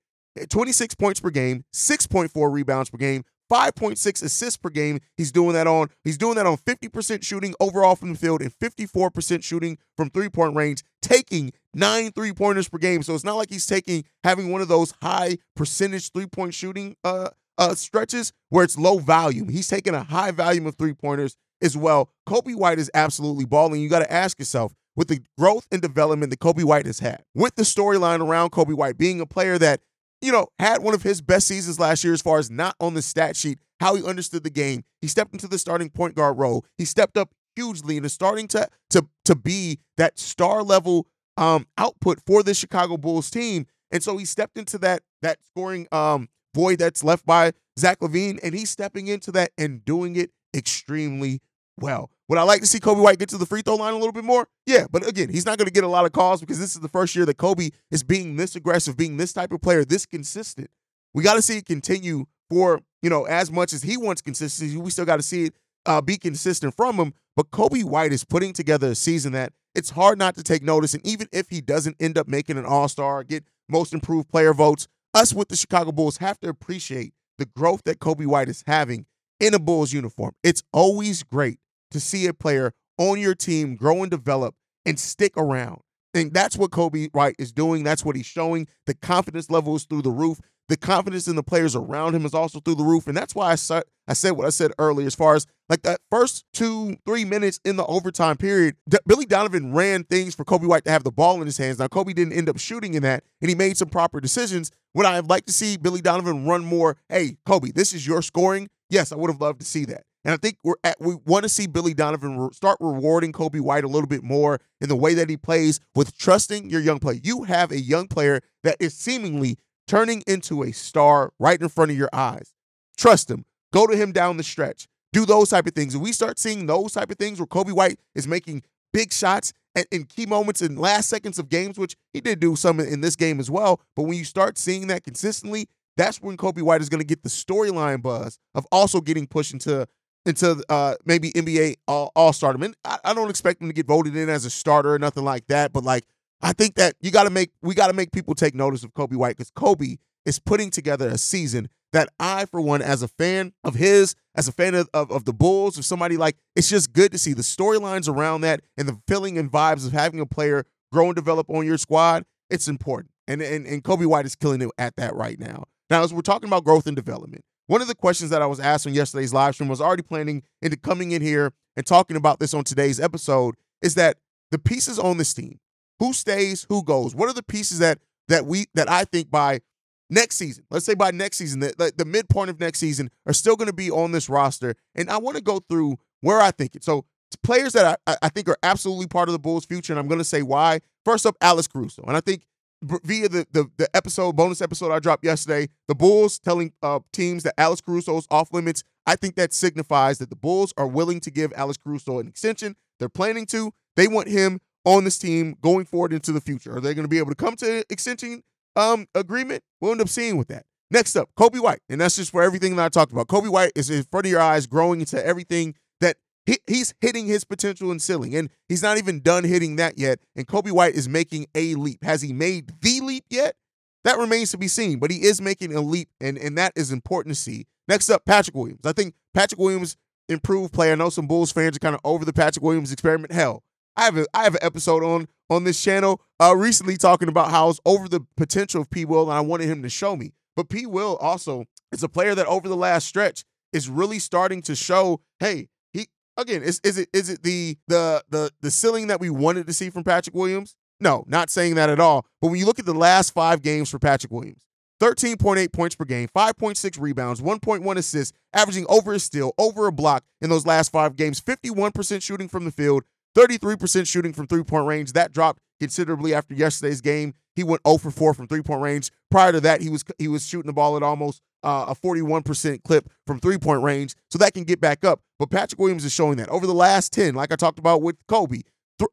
26 0.49 0.95
points 0.95 1.19
per 1.19 1.29
game, 1.29 1.65
6.4 1.73 2.51
rebounds 2.51 2.89
per 2.89 2.97
game, 2.97 3.23
5.6 3.51 4.23
assists 4.23 4.57
per 4.57 4.69
game. 4.69 4.99
He's 5.17 5.31
doing 5.31 5.53
that 5.53 5.67
on 5.67 5.89
he's 6.03 6.17
doing 6.17 6.35
that 6.35 6.45
on 6.45 6.57
50% 6.57 7.23
shooting 7.23 7.53
overall 7.59 7.95
from 7.95 8.13
the 8.13 8.17
field 8.17 8.41
and 8.41 8.53
54% 8.53 9.43
shooting 9.43 9.77
from 9.97 10.09
three-point 10.09 10.55
range, 10.55 10.83
taking 11.01 11.51
nine 11.73 12.11
three-pointers 12.11 12.69
per 12.69 12.77
game. 12.77 13.03
So 13.03 13.13
it's 13.13 13.23
not 13.25 13.35
like 13.35 13.49
he's 13.49 13.65
taking 13.65 14.05
having 14.23 14.51
one 14.51 14.61
of 14.61 14.67
those 14.67 14.93
high 15.01 15.37
percentage 15.55 16.11
three-point 16.11 16.53
shooting 16.53 16.95
uh 17.03 17.29
uh, 17.57 17.75
stretches 17.75 18.33
where 18.49 18.63
it's 18.63 18.77
low 18.77 18.97
volume. 18.97 19.49
He's 19.49 19.67
taking 19.67 19.93
a 19.93 20.01
high 20.03 20.31
volume 20.31 20.65
of 20.65 20.75
three 20.75 20.93
pointers 20.93 21.35
as 21.61 21.77
well. 21.77 22.09
Coby 22.27 22.55
White 22.55 22.79
is 22.79 22.89
absolutely 22.93 23.45
balling. 23.45 23.81
You 23.81 23.89
got 23.89 23.99
to 23.99 24.11
ask 24.11 24.39
yourself, 24.39 24.73
with 24.95 25.07
the 25.07 25.21
growth 25.37 25.67
and 25.71 25.81
development 25.81 26.31
that 26.31 26.39
Coby 26.39 26.63
White 26.63 26.85
has 26.85 26.99
had, 26.99 27.23
with 27.33 27.55
the 27.55 27.63
storyline 27.63 28.25
around 28.25 28.51
Coby 28.51 28.73
White 28.73 28.97
being 28.97 29.21
a 29.21 29.25
player 29.25 29.57
that, 29.57 29.81
you 30.21 30.31
know, 30.31 30.47
had 30.59 30.81
one 30.81 30.93
of 30.93 31.03
his 31.03 31.21
best 31.21 31.47
seasons 31.47 31.79
last 31.79 32.03
year 32.03 32.13
as 32.13 32.21
far 32.21 32.37
as 32.39 32.49
not 32.49 32.75
on 32.79 32.93
the 32.93 33.01
stat 33.01 33.35
sheet, 33.35 33.59
how 33.79 33.95
he 33.95 34.03
understood 34.03 34.43
the 34.43 34.49
game. 34.49 34.83
He 35.01 35.07
stepped 35.07 35.33
into 35.33 35.47
the 35.47 35.57
starting 35.57 35.89
point 35.89 36.15
guard 36.15 36.37
role. 36.37 36.65
He 36.77 36.85
stepped 36.85 37.17
up 37.17 37.31
hugely 37.55 37.97
and 37.97 38.05
is 38.05 38.13
starting 38.13 38.47
to 38.49 38.67
to 38.91 39.05
to 39.25 39.35
be 39.35 39.79
that 39.97 40.17
star 40.19 40.63
level 40.63 41.07
um 41.37 41.65
output 41.77 42.19
for 42.25 42.43
the 42.43 42.53
Chicago 42.53 42.97
Bulls 42.97 43.29
team. 43.29 43.65
And 43.91 44.01
so 44.01 44.17
he 44.17 44.25
stepped 44.25 44.57
into 44.57 44.77
that 44.79 45.01
that 45.21 45.39
scoring 45.43 45.87
um 45.91 46.29
void 46.55 46.79
that's 46.79 47.03
left 47.03 47.25
by 47.25 47.53
Zach 47.79 47.99
LaVine, 47.99 48.39
and 48.43 48.53
he's 48.53 48.69
stepping 48.69 49.07
into 49.07 49.31
that 49.31 49.51
and 49.57 49.83
doing 49.85 50.15
it 50.15 50.31
extremely 50.55 51.41
well. 51.79 52.09
Would 52.27 52.37
I 52.37 52.43
like 52.43 52.61
to 52.61 52.67
see 52.67 52.79
Coby 52.79 53.01
White 53.01 53.19
get 53.19 53.29
to 53.29 53.37
the 53.37 53.45
free 53.45 53.61
throw 53.61 53.75
line 53.75 53.93
a 53.93 53.97
little 53.97 54.13
bit 54.13 54.23
more? 54.23 54.47
Yeah, 54.65 54.85
but 54.89 55.05
again, 55.07 55.29
he's 55.29 55.45
not 55.45 55.57
going 55.57 55.67
to 55.67 55.73
get 55.73 55.83
a 55.83 55.87
lot 55.87 56.05
of 56.05 56.13
calls 56.13 56.39
because 56.39 56.59
this 56.59 56.75
is 56.75 56.81
the 56.81 56.87
first 56.87 57.15
year 57.15 57.25
that 57.25 57.37
Coby 57.37 57.73
is 57.89 58.03
being 58.03 58.37
this 58.37 58.55
aggressive, 58.55 58.95
being 58.95 59.17
this 59.17 59.33
type 59.33 59.51
of 59.51 59.61
player, 59.61 59.83
this 59.83 60.05
consistent. 60.05 60.69
We 61.13 61.23
got 61.23 61.33
to 61.33 61.41
see 61.41 61.57
it 61.57 61.65
continue 61.65 62.25
for, 62.49 62.81
you 63.01 63.09
know, 63.09 63.25
as 63.25 63.51
much 63.51 63.73
as 63.73 63.83
he 63.83 63.97
wants 63.97 64.21
consistency, 64.21 64.77
we 64.77 64.91
still 64.91 65.05
got 65.05 65.17
to 65.17 65.23
see 65.23 65.45
it 65.45 65.55
uh, 65.85 66.01
be 66.01 66.17
consistent 66.17 66.75
from 66.75 66.97
him. 66.97 67.13
But 67.35 67.51
Coby 67.51 67.83
White 67.83 68.13
is 68.13 68.23
putting 68.23 68.53
together 68.53 68.91
a 68.91 68.95
season 68.95 69.33
that 69.33 69.53
it's 69.73 69.91
hard 69.91 70.17
not 70.17 70.35
to 70.35 70.43
take 70.43 70.63
notice. 70.63 70.93
And 70.93 71.05
even 71.05 71.27
if 71.31 71.49
he 71.49 71.61
doesn't 71.61 71.97
end 71.99 72.17
up 72.17 72.27
making 72.27 72.57
an 72.57 72.65
all 72.65 72.87
star, 72.87 73.23
get 73.23 73.43
most 73.69 73.93
improved 73.93 74.29
player 74.29 74.53
votes, 74.53 74.87
us 75.13 75.33
with 75.33 75.49
the 75.49 75.55
Chicago 75.55 75.91
Bulls 75.91 76.17
have 76.17 76.39
to 76.39 76.49
appreciate 76.49 77.13
the 77.37 77.45
growth 77.45 77.83
that 77.85 77.99
Coby 77.99 78.25
White 78.25 78.49
is 78.49 78.63
having 78.67 79.05
in 79.41 79.53
a 79.53 79.59
Bulls 79.59 79.91
uniform. 79.91 80.33
It's 80.43 80.63
always 80.71 81.23
great 81.23 81.59
to 81.89 81.99
see 81.99 82.27
a 82.27 82.33
player 82.33 82.73
on 82.97 83.19
your 83.19 83.35
team 83.35 83.75
grow 83.75 84.03
and 84.03 84.11
develop 84.11 84.55
and 84.85 84.99
stick 84.99 85.35
around. 85.35 85.81
And 86.13 86.33
that's 86.33 86.57
what 86.57 86.71
Coby 86.71 87.09
White 87.13 87.35
is 87.39 87.51
doing. 87.51 87.83
That's 87.83 88.05
what 88.05 88.15
he's 88.15 88.25
showing. 88.25 88.67
The 88.85 88.93
confidence 88.93 89.49
level 89.49 89.75
is 89.75 89.85
through 89.85 90.03
the 90.03 90.11
roof. 90.11 90.39
The 90.71 90.77
confidence 90.77 91.27
in 91.27 91.35
the 91.35 91.43
players 91.43 91.75
around 91.75 92.15
him 92.15 92.25
is 92.25 92.33
also 92.33 92.61
through 92.61 92.75
the 92.75 92.85
roof. 92.85 93.05
And 93.05 93.17
that's 93.17 93.35
why 93.35 93.51
I 93.51 93.55
said, 93.55 93.83
I 94.07 94.13
said 94.13 94.31
what 94.31 94.47
I 94.47 94.51
said 94.51 94.71
earlier 94.79 95.05
as 95.05 95.13
far 95.13 95.35
as 95.35 95.45
like 95.67 95.81
that 95.81 95.99
first 96.09 96.45
two, 96.53 96.95
three 97.05 97.25
minutes 97.25 97.59
in 97.65 97.75
the 97.75 97.85
overtime 97.87 98.37
period. 98.37 98.77
D- 98.87 98.97
Billy 99.05 99.25
Donovan 99.25 99.73
ran 99.73 100.05
things 100.05 100.33
for 100.33 100.45
Coby 100.45 100.67
White 100.67 100.85
to 100.85 100.91
have 100.91 101.03
the 101.03 101.11
ball 101.11 101.41
in 101.41 101.45
his 101.45 101.57
hands. 101.57 101.79
Now, 101.79 101.87
Coby 101.87 102.15
didn't 102.15 102.31
end 102.31 102.47
up 102.47 102.57
shooting 102.57 102.93
in 102.93 103.03
that, 103.03 103.25
and 103.41 103.49
he 103.49 103.55
made 103.55 103.75
some 103.75 103.89
proper 103.89 104.21
decisions. 104.21 104.71
Would 104.93 105.05
I 105.05 105.15
have 105.15 105.25
liked 105.25 105.47
to 105.47 105.53
see 105.53 105.75
Billy 105.75 105.99
Donovan 105.99 106.45
run 106.45 106.63
more? 106.63 106.95
Hey, 107.09 107.35
Coby, 107.45 107.73
this 107.73 107.93
is 107.93 108.07
your 108.07 108.21
scoring. 108.21 108.69
Yes, 108.89 109.11
I 109.11 109.17
would 109.17 109.29
have 109.29 109.41
loved 109.41 109.59
to 109.59 109.65
see 109.65 109.83
that. 109.85 110.03
And 110.23 110.33
I 110.33 110.37
think 110.37 110.57
we're 110.63 110.75
at, 110.85 111.01
we 111.01 111.15
want 111.25 111.43
to 111.43 111.49
see 111.49 111.67
Billy 111.67 111.93
Donovan 111.93 112.37
re- 112.37 112.49
start 112.53 112.77
rewarding 112.79 113.33
Coby 113.33 113.59
White 113.59 113.83
a 113.83 113.89
little 113.89 114.07
bit 114.07 114.23
more 114.23 114.61
in 114.79 114.87
the 114.87 114.95
way 114.95 115.15
that 115.15 115.29
he 115.29 115.35
plays 115.35 115.81
with 115.95 116.17
trusting 116.17 116.69
your 116.69 116.79
young 116.79 116.99
player. 116.99 117.19
You 117.21 117.43
have 117.43 117.71
a 117.71 117.79
young 117.79 118.07
player 118.07 118.39
that 118.63 118.77
is 118.79 118.93
seemingly 118.93 119.57
turning 119.87 120.23
into 120.27 120.63
a 120.63 120.71
star 120.71 121.33
right 121.39 121.61
in 121.61 121.69
front 121.69 121.91
of 121.91 121.97
your 121.97 122.09
eyes. 122.13 122.53
Trust 122.97 123.29
him. 123.29 123.45
Go 123.73 123.87
to 123.87 123.95
him 123.95 124.11
down 124.11 124.37
the 124.37 124.43
stretch. 124.43 124.87
Do 125.13 125.25
those 125.25 125.49
type 125.49 125.67
of 125.67 125.73
things. 125.73 125.93
And 125.93 126.03
we 126.03 126.11
start 126.11 126.39
seeing 126.39 126.65
those 126.65 126.93
type 126.93 127.11
of 127.11 127.17
things 127.17 127.39
where 127.39 127.47
Coby 127.47 127.71
White 127.71 127.99
is 128.15 128.27
making 128.27 128.63
big 128.93 129.11
shots 129.11 129.53
at, 129.75 129.87
in 129.91 130.05
key 130.05 130.25
moments 130.25 130.61
in 130.61 130.75
last 130.75 131.09
seconds 131.09 131.39
of 131.39 131.49
games, 131.49 131.77
which 131.77 131.95
he 132.13 132.21
did 132.21 132.39
do 132.39 132.55
some 132.55 132.79
in 132.79 133.01
this 133.01 133.15
game 133.15 133.39
as 133.39 133.49
well. 133.49 133.81
But 133.95 134.03
when 134.03 134.17
you 134.17 134.23
start 134.23 134.57
seeing 134.57 134.87
that 134.87 135.03
consistently, 135.03 135.67
that's 135.97 136.21
when 136.21 136.37
Coby 136.37 136.61
White 136.61 136.81
is 136.81 136.89
going 136.89 137.01
to 137.01 137.07
get 137.07 137.23
the 137.23 137.29
storyline 137.29 138.01
buzz 138.01 138.39
of 138.55 138.65
also 138.71 139.01
getting 139.01 139.27
pushed 139.27 139.53
into 139.53 139.87
into 140.25 140.63
uh, 140.69 140.95
maybe 141.03 141.31
NBA 141.31 141.77
All, 141.87 142.11
all 142.15 142.31
Star. 142.31 142.55
I, 142.55 142.69
I, 142.85 142.97
I 143.05 143.13
don't 143.13 143.29
expect 143.29 143.61
him 143.61 143.67
to 143.69 143.73
get 143.73 143.87
voted 143.87 144.15
in 144.15 144.29
as 144.29 144.45
a 144.45 144.49
starter 144.51 144.93
or 144.93 144.99
nothing 144.99 145.23
like 145.23 145.47
that, 145.47 145.73
but 145.73 145.83
like 145.83 146.05
I 146.41 146.53
think 146.53 146.75
that 146.75 146.95
you 147.01 147.11
got 147.11 147.23
to 147.23 147.29
make 147.29 147.51
we 147.61 147.75
got 147.75 147.87
to 147.87 147.93
make 147.93 148.11
people 148.11 148.35
take 148.35 148.55
notice 148.55 148.83
of 148.83 148.93
Coby 148.93 149.15
White 149.15 149.37
because 149.37 149.51
Coby 149.51 149.97
is 150.25 150.39
putting 150.39 150.69
together 150.69 151.07
a 151.07 151.17
season 151.17 151.69
that 151.93 152.09
I, 152.19 152.45
for 152.45 152.61
one, 152.61 152.81
as 152.81 153.01
a 153.01 153.07
fan 153.07 153.53
of 153.63 153.75
his, 153.75 154.15
as 154.35 154.47
a 154.47 154.51
fan 154.51 154.75
of, 154.75 154.89
of, 154.93 155.11
of 155.11 155.25
the 155.25 155.33
Bulls, 155.33 155.77
or 155.77 155.83
somebody 155.83 156.15
like, 156.15 156.37
it's 156.55 156.69
just 156.69 156.93
good 156.93 157.11
to 157.11 157.17
see 157.17 157.33
the 157.33 157.41
storylines 157.41 158.07
around 158.07 158.41
that 158.41 158.61
and 158.77 158.87
the 158.87 158.97
feeling 159.07 159.37
and 159.37 159.51
vibes 159.51 159.85
of 159.85 159.91
having 159.91 160.19
a 160.19 160.25
player 160.25 160.65
grow 160.91 161.07
and 161.07 161.15
develop 161.15 161.49
on 161.49 161.65
your 161.65 161.77
squad. 161.77 162.23
It's 162.49 162.67
important. 162.67 163.11
And, 163.27 163.41
and, 163.41 163.65
and 163.65 163.83
Coby 163.83 164.05
White 164.05 164.25
is 164.25 164.35
killing 164.35 164.61
it 164.61 164.69
at 164.77 164.95
that 164.97 165.15
right 165.15 165.39
now. 165.39 165.65
Now, 165.89 166.03
as 166.03 166.13
we're 166.13 166.21
talking 166.21 166.47
about 166.47 166.63
growth 166.63 166.87
and 166.87 166.95
development, 166.95 167.43
one 167.67 167.81
of 167.81 167.87
the 167.87 167.95
questions 167.95 168.29
that 168.31 168.41
I 168.41 168.45
was 168.45 168.59
asked 168.59 168.87
on 168.87 168.93
yesterday's 168.93 169.33
live 169.33 169.55
stream 169.55 169.69
was 169.69 169.81
already 169.81 170.03
planning 170.03 170.43
into 170.61 170.77
coming 170.77 171.11
in 171.11 171.21
here 171.21 171.53
and 171.75 171.85
talking 171.85 172.17
about 172.17 172.39
this 172.39 172.53
on 172.53 172.63
today's 172.63 172.99
episode 172.99 173.55
is 173.81 173.95
that 173.95 174.17
the 174.51 174.59
pieces 174.59 174.99
on 174.99 175.17
this 175.17 175.33
team, 175.33 175.59
who 176.01 176.13
stays, 176.13 176.65
who 176.67 176.83
goes, 176.83 177.13
what 177.13 177.29
are 177.29 177.33
the 177.33 177.43
pieces 177.43 177.77
that 177.77 177.99
that 178.27 178.47
we 178.47 178.65
that 178.73 178.89
I 178.89 179.03
think 179.03 179.29
by 179.29 179.61
next 180.09 180.37
season, 180.37 180.65
let's 180.71 180.83
say 180.83 180.95
by 180.95 181.11
next 181.11 181.37
season, 181.37 181.59
the, 181.59 181.93
the, 181.95 182.05
midpoint 182.05 182.49
of 182.49 182.59
next 182.59 182.79
season 182.79 183.11
are 183.27 183.33
still 183.33 183.55
going 183.55 183.67
to 183.67 183.73
be 183.73 183.91
on 183.91 184.11
this 184.11 184.27
roster. 184.27 184.73
And 184.95 185.11
I 185.11 185.17
want 185.17 185.37
to 185.37 185.43
go 185.43 185.59
through 185.59 185.97
where 186.21 186.41
I 186.41 186.49
think 186.49 186.75
it. 186.75 186.83
So 186.83 187.05
players 187.43 187.73
that 187.73 187.99
I, 188.07 188.17
I 188.23 188.29
think 188.29 188.49
are 188.49 188.57
absolutely 188.63 189.05
part 189.05 189.29
of 189.29 189.33
the 189.33 189.39
Bulls' 189.39 189.65
future, 189.65 189.93
and 189.93 189.99
I'm 189.99 190.07
going 190.07 190.19
to 190.19 190.25
say 190.25 190.41
why. 190.41 190.79
First 191.05 191.27
up, 191.27 191.35
Alex 191.39 191.67
Caruso. 191.67 192.03
And 192.07 192.17
I 192.17 192.21
think 192.21 192.47
via 192.81 193.29
the, 193.29 193.45
the, 193.51 193.69
the 193.77 193.87
episode, 193.95 194.35
bonus 194.35 194.59
episode 194.59 194.91
I 194.91 194.97
dropped 194.97 195.23
yesterday, 195.23 195.69
the 195.87 195.93
Bulls 195.93 196.39
telling 196.39 196.73
uh, 196.81 196.99
teams 197.13 197.43
that 197.43 197.53
Alex 197.59 197.79
Caruso 197.79 198.17
is 198.17 198.27
off 198.31 198.51
limits. 198.51 198.83
I 199.05 199.15
think 199.15 199.35
that 199.35 199.53
signifies 199.53 200.17
that 200.17 200.31
the 200.31 200.35
Bulls 200.35 200.73
are 200.77 200.87
willing 200.87 201.19
to 201.21 201.29
give 201.29 201.53
Alex 201.55 201.77
Caruso 201.77 202.17
an 202.17 202.27
extension. 202.27 202.75
They're 202.99 203.07
planning 203.07 203.45
to. 203.47 203.71
They 203.95 204.07
want 204.07 204.27
him 204.27 204.59
on 204.85 205.03
this 205.03 205.19
team 205.19 205.55
going 205.61 205.85
forward 205.85 206.13
into 206.13 206.31
the 206.31 206.41
future. 206.41 206.75
Are 206.75 206.81
they 206.81 206.93
going 206.93 207.05
to 207.05 207.09
be 207.09 207.19
able 207.19 207.29
to 207.29 207.35
come 207.35 207.55
to 207.57 207.79
an 207.79 207.83
extension 207.89 208.43
um, 208.75 209.07
agreement, 209.15 209.63
we'll 209.79 209.91
end 209.91 210.01
up 210.01 210.09
seeing 210.09 210.37
with 210.37 210.47
that. 210.49 210.65
Next 210.89 211.15
up, 211.15 211.29
Coby 211.37 211.59
White. 211.59 211.79
And 211.89 212.01
that's 212.01 212.17
just 212.17 212.31
for 212.31 212.43
everything 212.43 212.75
that 212.75 212.85
I 212.85 212.89
talked 212.89 213.11
about. 213.11 213.27
Coby 213.27 213.49
White 213.49 213.71
is 213.75 213.89
in 213.89 214.03
front 214.03 214.25
of 214.25 214.31
your 214.31 214.41
eyes, 214.41 214.67
growing 214.67 214.99
into 214.99 215.23
everything 215.25 215.75
that 216.01 216.17
he, 216.45 216.57
he's 216.67 216.93
hitting 216.99 217.27
his 217.27 217.43
potential 217.43 217.91
and 217.91 218.01
ceiling, 218.01 218.35
and 218.35 218.49
he's 218.67 218.83
not 218.83 218.97
even 218.97 219.21
done 219.21 219.43
hitting 219.43 219.77
that 219.77 219.97
yet. 219.97 220.19
And 220.35 220.47
Coby 220.47 220.71
White 220.71 220.95
is 220.95 221.07
making 221.07 221.47
a 221.55 221.75
leap. 221.75 222.03
Has 222.03 222.21
he 222.21 222.33
made 222.33 222.71
the 222.81 222.99
leap 223.01 223.25
yet? 223.29 223.55
That 224.03 224.17
remains 224.17 224.51
to 224.51 224.57
be 224.57 224.67
seen, 224.67 224.99
but 224.99 225.11
he 225.11 225.17
is 225.17 225.39
making 225.39 225.75
a 225.75 225.81
leap, 225.81 226.09
and, 226.19 226.37
and 226.37 226.57
that 226.57 226.73
is 226.75 226.91
important 226.91 227.35
to 227.35 227.41
see. 227.41 227.67
Next 227.87 228.09
up, 228.09 228.25
Patrick 228.25 228.55
Williams. 228.55 228.81
I 228.83 228.93
think 228.93 229.13
Patrick 229.33 229.59
Williams 229.59 229.95
improved 230.27 230.73
player. 230.73 230.93
I 230.93 230.95
know 230.95 231.09
some 231.09 231.27
Bulls 231.27 231.51
fans 231.51 231.75
are 231.75 231.79
kind 231.79 231.93
of 231.93 232.01
over 232.03 232.25
the 232.25 232.33
Patrick 232.33 232.63
Williams 232.63 232.91
experiment. 232.91 233.31
Hell, 233.31 233.63
I 233.95 234.03
have 234.05 234.17
a 234.17 234.25
I 234.33 234.43
have 234.43 234.55
an 234.55 234.63
episode 234.63 235.03
on 235.03 235.27
on 235.49 235.63
this 235.63 235.81
channel 235.81 236.21
uh, 236.39 236.55
recently 236.55 236.97
talking 236.97 237.27
about 237.27 237.51
how 237.51 237.65
I 237.65 237.67
was 237.67 237.79
over 237.85 238.07
the 238.07 238.21
potential 238.37 238.81
of 238.81 238.89
P. 238.89 239.05
Will, 239.05 239.23
and 239.29 239.37
I 239.37 239.41
wanted 239.41 239.67
him 239.67 239.83
to 239.83 239.89
show 239.89 240.15
me. 240.15 240.33
But 240.55 240.69
P. 240.69 240.85
Will 240.85 241.17
also 241.17 241.65
is 241.91 242.03
a 242.03 242.09
player 242.09 242.35
that 242.35 242.47
over 242.47 242.67
the 242.67 242.75
last 242.75 243.07
stretch 243.07 243.43
is 243.73 243.89
really 243.89 244.19
starting 244.19 244.61
to 244.63 244.75
show, 244.75 245.21
hey, 245.39 245.69
he 245.91 246.07
again, 246.37 246.63
is 246.63 246.79
is 246.83 246.97
it 246.97 247.09
is 247.13 247.29
it 247.29 247.43
the 247.43 247.77
the 247.87 248.23
the 248.29 248.51
the 248.61 248.71
ceiling 248.71 249.07
that 249.07 249.19
we 249.19 249.29
wanted 249.29 249.67
to 249.67 249.73
see 249.73 249.89
from 249.89 250.03
Patrick 250.03 250.35
Williams? 250.35 250.75
No, 250.99 251.23
not 251.27 251.49
saying 251.49 251.75
that 251.75 251.89
at 251.89 251.99
all. 251.99 252.27
But 252.41 252.49
when 252.49 252.59
you 252.59 252.65
look 252.65 252.79
at 252.79 252.85
the 252.85 252.93
last 252.93 253.33
five 253.33 253.61
games 253.61 253.89
for 253.89 253.97
Patrick 253.97 254.31
Williams, 254.31 254.61
13.8 255.01 255.73
points 255.73 255.95
per 255.95 256.05
game, 256.05 256.29
5.6 256.35 256.99
rebounds, 257.01 257.41
1.1 257.41 257.95
assists, 257.97 258.37
averaging 258.53 258.85
over 258.87 259.13
a 259.13 259.19
steal, 259.19 259.51
over 259.57 259.87
a 259.87 259.91
block 259.91 260.23
in 260.41 260.51
those 260.51 260.67
last 260.67 260.91
five 260.91 261.15
games, 261.15 261.41
51% 261.41 262.21
shooting 262.21 262.47
from 262.47 262.65
the 262.65 262.71
field, 262.71 263.03
33% 263.35 264.07
shooting 264.07 264.33
from 264.33 264.47
three 264.47 264.63
point 264.63 264.85
range. 264.85 265.13
That 265.13 265.31
dropped 265.31 265.61
considerably 265.79 266.33
after 266.33 266.53
yesterday's 266.53 267.01
game. 267.01 267.33
He 267.55 267.63
went 267.63 267.81
0 267.85 267.97
for 267.97 268.11
4 268.11 268.33
from 268.33 268.47
three 268.47 268.61
point 268.61 268.81
range. 268.81 269.11
Prior 269.29 269.51
to 269.51 269.61
that, 269.61 269.81
he 269.81 269.89
was 269.89 270.03
he 270.17 270.27
was 270.27 270.45
shooting 270.45 270.67
the 270.67 270.73
ball 270.73 270.95
at 270.95 271.03
almost 271.03 271.41
uh, 271.63 271.85
a 271.89 271.95
41% 271.95 272.83
clip 272.83 273.09
from 273.27 273.39
three 273.39 273.57
point 273.57 273.83
range. 273.83 274.15
So 274.29 274.37
that 274.39 274.53
can 274.53 274.63
get 274.63 274.79
back 274.79 275.03
up. 275.03 275.21
But 275.39 275.49
Patrick 275.49 275.79
Williams 275.79 276.05
is 276.05 276.13
showing 276.13 276.37
that 276.37 276.49
over 276.49 276.65
the 276.65 276.73
last 276.73 277.13
10, 277.13 277.35
like 277.35 277.51
I 277.51 277.55
talked 277.55 277.79
about 277.79 278.01
with 278.01 278.15
Coby, 278.27 278.63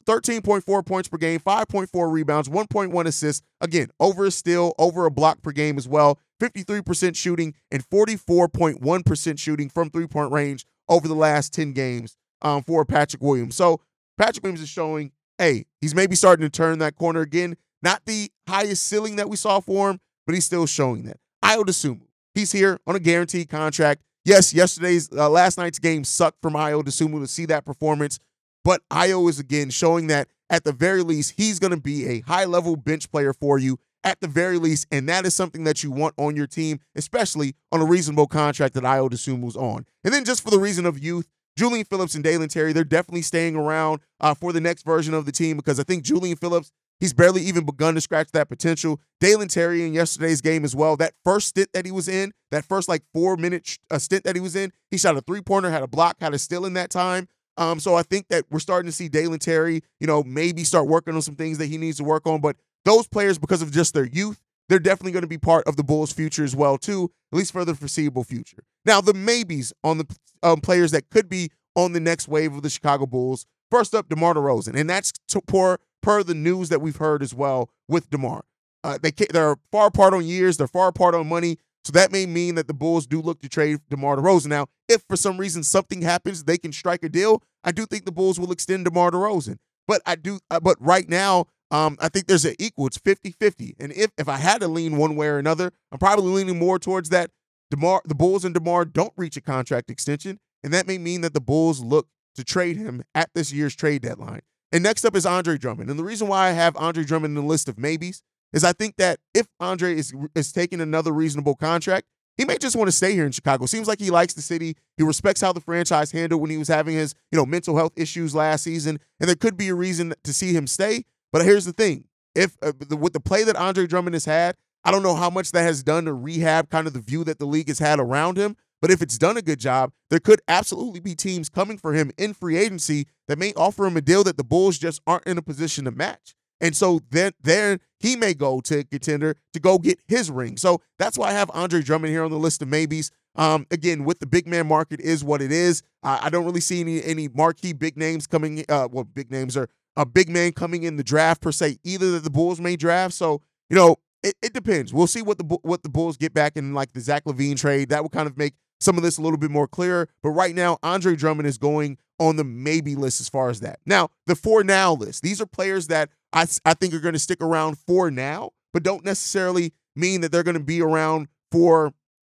13.4 0.06 0.84
points 0.84 1.08
per 1.08 1.16
game, 1.16 1.40
5.4 1.40 2.12
rebounds, 2.12 2.48
1.1 2.48 3.06
assists. 3.06 3.42
Again, 3.60 3.88
over 3.98 4.26
a 4.26 4.30
steal, 4.30 4.74
over 4.78 5.06
a 5.06 5.10
block 5.10 5.42
per 5.42 5.52
game 5.52 5.78
as 5.78 5.88
well. 5.88 6.18
53% 6.40 7.16
shooting 7.16 7.54
and 7.70 7.88
44.1% 7.88 9.38
shooting 9.38 9.68
from 9.68 9.90
three 9.90 10.06
point 10.06 10.32
range 10.32 10.66
over 10.88 11.08
the 11.08 11.14
last 11.14 11.52
10 11.52 11.72
games 11.72 12.16
um, 12.42 12.62
for 12.62 12.84
Patrick 12.84 13.22
Williams. 13.22 13.56
So 13.56 13.80
Patrick 14.18 14.42
Williams 14.42 14.60
is 14.60 14.68
showing, 14.68 15.12
hey, 15.38 15.64
he's 15.80 15.94
maybe 15.94 16.16
starting 16.16 16.44
to 16.44 16.50
turn 16.50 16.80
that 16.80 16.96
corner 16.96 17.20
again. 17.20 17.56
Not 17.82 18.02
the 18.04 18.30
highest 18.48 18.82
ceiling 18.82 19.16
that 19.16 19.28
we 19.28 19.36
saw 19.36 19.60
for 19.60 19.90
him, 19.90 20.00
but 20.26 20.34
he's 20.34 20.44
still 20.44 20.66
showing 20.66 21.04
that. 21.04 21.18
Ayo 21.44 21.64
Dosunmu, 21.64 22.02
he's 22.34 22.50
here 22.50 22.78
on 22.86 22.96
a 22.96 23.00
guaranteed 23.00 23.48
contract. 23.48 24.02
Yes, 24.24 24.52
yesterday's 24.52 25.08
uh, 25.12 25.30
last 25.30 25.56
night's 25.56 25.78
game 25.78 26.02
sucked 26.02 26.42
from 26.42 26.54
Ayo 26.54 26.82
Dosunmu 26.82 27.20
to 27.20 27.26
see 27.28 27.46
that 27.46 27.64
performance, 27.64 28.18
but 28.64 28.82
Ayo 28.90 29.30
is 29.30 29.38
again 29.38 29.70
showing 29.70 30.08
that 30.08 30.28
at 30.50 30.64
the 30.64 30.72
very 30.72 31.02
least 31.02 31.34
he's 31.36 31.60
going 31.60 31.70
to 31.70 31.80
be 31.80 32.06
a 32.06 32.20
high 32.22 32.44
level 32.44 32.74
bench 32.76 33.10
player 33.10 33.32
for 33.32 33.58
you 33.58 33.78
at 34.04 34.20
the 34.20 34.28
very 34.28 34.58
least, 34.58 34.86
and 34.90 35.08
that 35.08 35.26
is 35.26 35.34
something 35.34 35.64
that 35.64 35.82
you 35.82 35.90
want 35.90 36.14
on 36.16 36.34
your 36.34 36.46
team, 36.46 36.80
especially 36.96 37.54
on 37.72 37.80
a 37.80 37.84
reasonable 37.84 38.26
contract 38.26 38.74
that 38.74 38.84
Ayo 38.84 39.08
Dosunmu's 39.08 39.56
on. 39.56 39.86
And 40.04 40.12
then 40.12 40.24
just 40.24 40.42
for 40.42 40.50
the 40.50 40.58
reason 40.58 40.86
of 40.86 40.98
youth, 41.02 41.28
Julian 41.58 41.84
Phillips 41.84 42.14
and 42.14 42.22
Dalen 42.22 42.48
Terry, 42.48 42.72
they're 42.72 42.84
definitely 42.84 43.22
staying 43.22 43.56
around 43.56 44.00
uh, 44.20 44.32
for 44.32 44.52
the 44.52 44.60
next 44.60 44.84
version 44.84 45.12
of 45.12 45.26
the 45.26 45.32
team 45.32 45.56
because 45.56 45.80
I 45.80 45.82
think 45.82 46.04
Julian 46.04 46.36
Phillips, 46.36 46.70
he's 47.00 47.12
barely 47.12 47.42
even 47.42 47.66
begun 47.66 47.96
to 47.96 48.00
scratch 48.00 48.30
that 48.30 48.48
potential. 48.48 49.00
Dalen 49.20 49.48
Terry 49.48 49.84
in 49.84 49.92
yesterday's 49.92 50.40
game 50.40 50.64
as 50.64 50.76
well, 50.76 50.96
that 50.98 51.14
first 51.24 51.48
stint 51.48 51.70
that 51.72 51.84
he 51.84 51.90
was 51.90 52.06
in, 52.06 52.30
that 52.52 52.64
first 52.64 52.88
like 52.88 53.02
four 53.12 53.36
minute 53.36 53.76
uh, 53.90 53.98
stint 53.98 54.22
that 54.22 54.36
he 54.36 54.40
was 54.40 54.54
in, 54.54 54.72
he 54.92 54.98
shot 54.98 55.16
a 55.16 55.20
three 55.20 55.40
pointer, 55.40 55.68
had 55.68 55.82
a 55.82 55.88
block, 55.88 56.18
had 56.20 56.32
a 56.32 56.38
steal 56.38 56.64
in 56.64 56.74
that 56.74 56.90
time. 56.90 57.26
Um, 57.56 57.80
so 57.80 57.96
I 57.96 58.04
think 58.04 58.28
that 58.28 58.44
we're 58.50 58.60
starting 58.60 58.88
to 58.88 58.94
see 58.94 59.08
Dalen 59.08 59.40
Terry, 59.40 59.82
you 59.98 60.06
know, 60.06 60.22
maybe 60.22 60.62
start 60.62 60.86
working 60.86 61.16
on 61.16 61.22
some 61.22 61.34
things 61.34 61.58
that 61.58 61.66
he 61.66 61.76
needs 61.76 61.96
to 61.96 62.04
work 62.04 62.24
on. 62.28 62.40
But 62.40 62.54
those 62.84 63.08
players, 63.08 63.36
because 63.36 63.62
of 63.62 63.72
just 63.72 63.94
their 63.94 64.06
youth, 64.06 64.40
they're 64.68 64.78
definitely 64.78 65.12
going 65.12 65.22
to 65.22 65.28
be 65.28 65.38
part 65.38 65.66
of 65.66 65.76
the 65.76 65.84
Bulls' 65.84 66.12
future 66.12 66.44
as 66.44 66.54
well, 66.54 66.78
too, 66.78 67.10
at 67.32 67.38
least 67.38 67.52
for 67.52 67.64
the 67.64 67.74
foreseeable 67.74 68.24
future. 68.24 68.64
Now, 68.84 69.00
the 69.00 69.14
maybes 69.14 69.72
on 69.82 69.98
the 69.98 70.16
um, 70.42 70.60
players 70.60 70.90
that 70.92 71.10
could 71.10 71.28
be 71.28 71.50
on 71.74 71.92
the 71.92 72.00
next 72.00 72.28
wave 72.28 72.54
of 72.54 72.62
the 72.62 72.70
Chicago 72.70 73.06
Bulls. 73.06 73.46
First 73.70 73.94
up, 73.94 74.08
DeMar 74.08 74.34
DeRozan, 74.34 74.78
and 74.78 74.88
that's 74.88 75.12
to, 75.28 75.40
per, 75.42 75.76
per 76.02 76.22
the 76.22 76.34
news 76.34 76.70
that 76.70 76.80
we've 76.80 76.96
heard 76.96 77.22
as 77.22 77.34
well 77.34 77.70
with 77.86 78.08
DeMar. 78.10 78.44
Uh, 78.84 78.98
they 79.02 79.10
they're 79.10 79.56
far 79.70 79.88
apart 79.88 80.14
on 80.14 80.24
years, 80.24 80.56
they're 80.56 80.66
far 80.66 80.88
apart 80.88 81.14
on 81.14 81.28
money, 81.28 81.58
so 81.84 81.92
that 81.92 82.12
may 82.12 82.26
mean 82.26 82.54
that 82.54 82.66
the 82.66 82.74
Bulls 82.74 83.06
do 83.06 83.20
look 83.20 83.40
to 83.40 83.48
trade 83.48 83.80
DeMar 83.90 84.16
DeRozan. 84.16 84.46
Now, 84.46 84.66
if 84.88 85.02
for 85.08 85.16
some 85.16 85.38
reason 85.38 85.62
something 85.62 86.02
happens, 86.02 86.44
they 86.44 86.56
can 86.58 86.72
strike 86.72 87.02
a 87.02 87.08
deal. 87.08 87.42
I 87.64 87.72
do 87.72 87.86
think 87.86 88.04
the 88.04 88.12
Bulls 88.12 88.38
will 88.38 88.52
extend 88.52 88.84
DeMar 88.84 89.10
DeRozan, 89.10 89.58
but 89.86 90.00
I 90.06 90.14
do. 90.14 90.38
Uh, 90.50 90.60
but 90.60 90.76
right 90.80 91.08
now, 91.08 91.46
um, 91.70 91.96
I 92.00 92.08
think 92.08 92.26
there's 92.26 92.44
an 92.44 92.54
equal. 92.58 92.86
It's 92.86 92.98
50-50. 92.98 93.74
and 93.78 93.92
if 93.92 94.10
if 94.16 94.28
I 94.28 94.36
had 94.36 94.60
to 94.60 94.68
lean 94.68 94.96
one 94.96 95.16
way 95.16 95.28
or 95.28 95.38
another, 95.38 95.72
I'm 95.92 95.98
probably 95.98 96.30
leaning 96.32 96.58
more 96.58 96.78
towards 96.78 97.10
that. 97.10 97.30
DeMar, 97.70 98.02
the 98.06 98.14
Bulls 98.14 98.44
and 98.44 98.54
DeMar 98.54 98.86
don't 98.86 99.12
reach 99.16 99.36
a 99.36 99.42
contract 99.42 99.90
extension, 99.90 100.40
and 100.64 100.72
that 100.72 100.86
may 100.86 100.96
mean 100.96 101.20
that 101.20 101.34
the 101.34 101.40
Bulls 101.40 101.80
look 101.80 102.08
to 102.36 102.44
trade 102.44 102.76
him 102.76 103.02
at 103.14 103.30
this 103.34 103.52
year's 103.52 103.76
trade 103.76 104.02
deadline. 104.02 104.40
And 104.72 104.82
next 104.82 105.04
up 105.04 105.16
is 105.16 105.26
Andre 105.26 105.58
Drummond. 105.58 105.90
And 105.90 105.98
the 105.98 106.04
reason 106.04 106.28
why 106.28 106.48
I 106.48 106.52
have 106.52 106.76
Andre 106.76 107.04
Drummond 107.04 107.36
in 107.36 107.42
the 107.42 107.48
list 107.48 107.68
of 107.68 107.78
maybes 107.78 108.22
is 108.52 108.64
I 108.64 108.72
think 108.72 108.96
that 108.96 109.18
if 109.34 109.46
Andre 109.60 109.94
is, 109.94 110.14
is 110.34 110.52
taking 110.52 110.80
another 110.80 111.12
reasonable 111.12 111.54
contract, 111.54 112.06
he 112.36 112.44
may 112.44 112.56
just 112.56 112.76
want 112.76 112.86
to 112.88 112.92
stay 112.92 113.12
here 113.14 113.26
in 113.26 113.32
Chicago. 113.32 113.66
Seems 113.66 113.88
like 113.88 113.98
he 113.98 114.10
likes 114.10 114.34
the 114.34 114.42
city. 114.42 114.76
He 114.96 115.02
respects 115.02 115.40
how 115.40 115.52
the 115.52 115.60
franchise 115.60 116.12
handled 116.12 116.40
when 116.40 116.50
he 116.50 116.56
was 116.56 116.68
having 116.68 116.94
his, 116.94 117.14
you 117.32 117.36
know, 117.36 117.44
mental 117.44 117.76
health 117.76 117.92
issues 117.96 118.34
last 118.34 118.62
season, 118.62 119.00
and 119.18 119.28
there 119.28 119.34
could 119.34 119.56
be 119.56 119.68
a 119.68 119.74
reason 119.74 120.14
to 120.22 120.32
see 120.32 120.54
him 120.54 120.68
stay. 120.68 121.04
But 121.32 121.44
here's 121.44 121.64
the 121.64 121.72
thing: 121.72 122.04
if 122.34 122.56
uh, 122.62 122.72
the, 122.78 122.96
with 122.96 123.12
the 123.12 123.20
play 123.20 123.44
that 123.44 123.56
Andre 123.56 123.86
Drummond 123.86 124.14
has 124.14 124.24
had, 124.24 124.56
I 124.84 124.90
don't 124.90 125.02
know 125.02 125.14
how 125.14 125.30
much 125.30 125.52
that 125.52 125.62
has 125.62 125.82
done 125.82 126.04
to 126.06 126.14
rehab 126.14 126.70
kind 126.70 126.86
of 126.86 126.92
the 126.92 127.00
view 127.00 127.24
that 127.24 127.38
the 127.38 127.46
league 127.46 127.68
has 127.68 127.78
had 127.78 127.98
around 128.00 128.36
him. 128.36 128.56
But 128.80 128.90
if 128.90 129.02
it's 129.02 129.18
done 129.18 129.36
a 129.36 129.42
good 129.42 129.58
job, 129.58 129.92
there 130.08 130.20
could 130.20 130.40
absolutely 130.46 131.00
be 131.00 131.14
teams 131.14 131.48
coming 131.48 131.78
for 131.78 131.94
him 131.94 132.12
in 132.16 132.32
free 132.32 132.56
agency 132.56 133.06
that 133.26 133.38
may 133.38 133.52
offer 133.54 133.86
him 133.86 133.96
a 133.96 134.00
deal 134.00 134.22
that 134.24 134.36
the 134.36 134.44
Bulls 134.44 134.78
just 134.78 135.00
aren't 135.06 135.26
in 135.26 135.36
a 135.36 135.42
position 135.42 135.84
to 135.86 135.90
match. 135.90 136.34
And 136.60 136.76
so 136.76 137.00
then 137.10 137.32
there 137.40 137.78
he 137.98 138.16
may 138.16 138.34
go 138.34 138.60
to 138.60 138.80
a 138.80 138.84
contender 138.84 139.36
to 139.52 139.60
go 139.60 139.78
get 139.78 139.98
his 140.06 140.30
ring. 140.30 140.56
So 140.56 140.80
that's 140.98 141.18
why 141.18 141.28
I 141.28 141.32
have 141.32 141.50
Andre 141.54 141.82
Drummond 141.82 142.12
here 142.12 142.24
on 142.24 142.30
the 142.30 142.38
list 142.38 142.62
of 142.62 142.68
maybes. 142.68 143.10
Um, 143.36 143.66
again, 143.70 144.04
with 144.04 144.18
the 144.18 144.26
big 144.26 144.46
man 144.46 144.66
market 144.66 145.00
is 145.00 145.22
what 145.22 145.40
it 145.40 145.52
is. 145.52 145.82
Uh, 146.02 146.18
I 146.22 146.30
don't 146.30 146.44
really 146.44 146.60
see 146.60 146.80
any 146.80 147.02
any 147.04 147.28
marquee 147.28 147.72
big 147.72 147.96
names 147.96 148.26
coming. 148.26 148.64
Uh, 148.68 148.88
well, 148.90 149.04
big 149.04 149.30
names 149.30 149.56
are 149.56 149.68
a 149.98 150.06
big 150.06 150.30
man 150.30 150.52
coming 150.52 150.84
in 150.84 150.96
the 150.96 151.04
draft 151.04 151.42
per 151.42 151.52
se. 151.52 151.76
Either 151.84 152.12
that 152.12 152.24
the 152.24 152.30
Bulls 152.30 152.60
may 152.60 152.76
draft. 152.76 153.12
So 153.12 153.42
you 153.68 153.76
know, 153.76 153.96
it, 154.22 154.34
it 154.42 154.52
depends. 154.54 154.94
We'll 154.94 155.06
see 155.06 155.22
what 155.22 155.38
the 155.38 155.44
what 155.62 155.82
the 155.82 155.90
Bulls 155.90 156.16
get 156.16 156.32
back 156.32 156.56
in 156.56 156.72
like 156.72 156.92
the 156.92 157.00
Zach 157.00 157.24
LaVine 157.24 157.58
trade. 157.58 157.90
That 157.90 158.02
will 158.02 158.08
kind 158.08 158.26
of 158.26 158.38
make 158.38 158.54
some 158.80 158.96
of 158.96 159.02
this 159.02 159.18
a 159.18 159.22
little 159.22 159.38
bit 159.38 159.50
more 159.50 159.68
clear. 159.68 160.08
But 160.22 160.30
right 160.30 160.54
now, 160.54 160.78
Andre 160.82 161.16
Drummond 161.16 161.46
is 161.46 161.58
going 161.58 161.98
on 162.18 162.36
the 162.36 162.44
maybe 162.44 162.96
list 162.96 163.20
as 163.20 163.28
far 163.28 163.50
as 163.50 163.60
that. 163.60 163.78
Now, 163.86 164.08
the 164.26 164.34
for 164.34 164.64
now 164.64 164.94
list. 164.94 165.22
These 165.22 165.40
are 165.40 165.46
players 165.46 165.88
that 165.88 166.10
I, 166.32 166.46
I 166.64 166.74
think 166.74 166.94
are 166.94 167.00
going 167.00 167.14
to 167.14 167.18
stick 167.18 167.42
around 167.42 167.78
for 167.78 168.10
now, 168.10 168.50
but 168.72 168.82
don't 168.82 169.04
necessarily 169.04 169.72
mean 169.94 170.20
that 170.22 170.32
they're 170.32 170.42
going 170.42 170.56
to 170.58 170.62
be 170.62 170.82
around 170.82 171.28
for, 171.52 171.92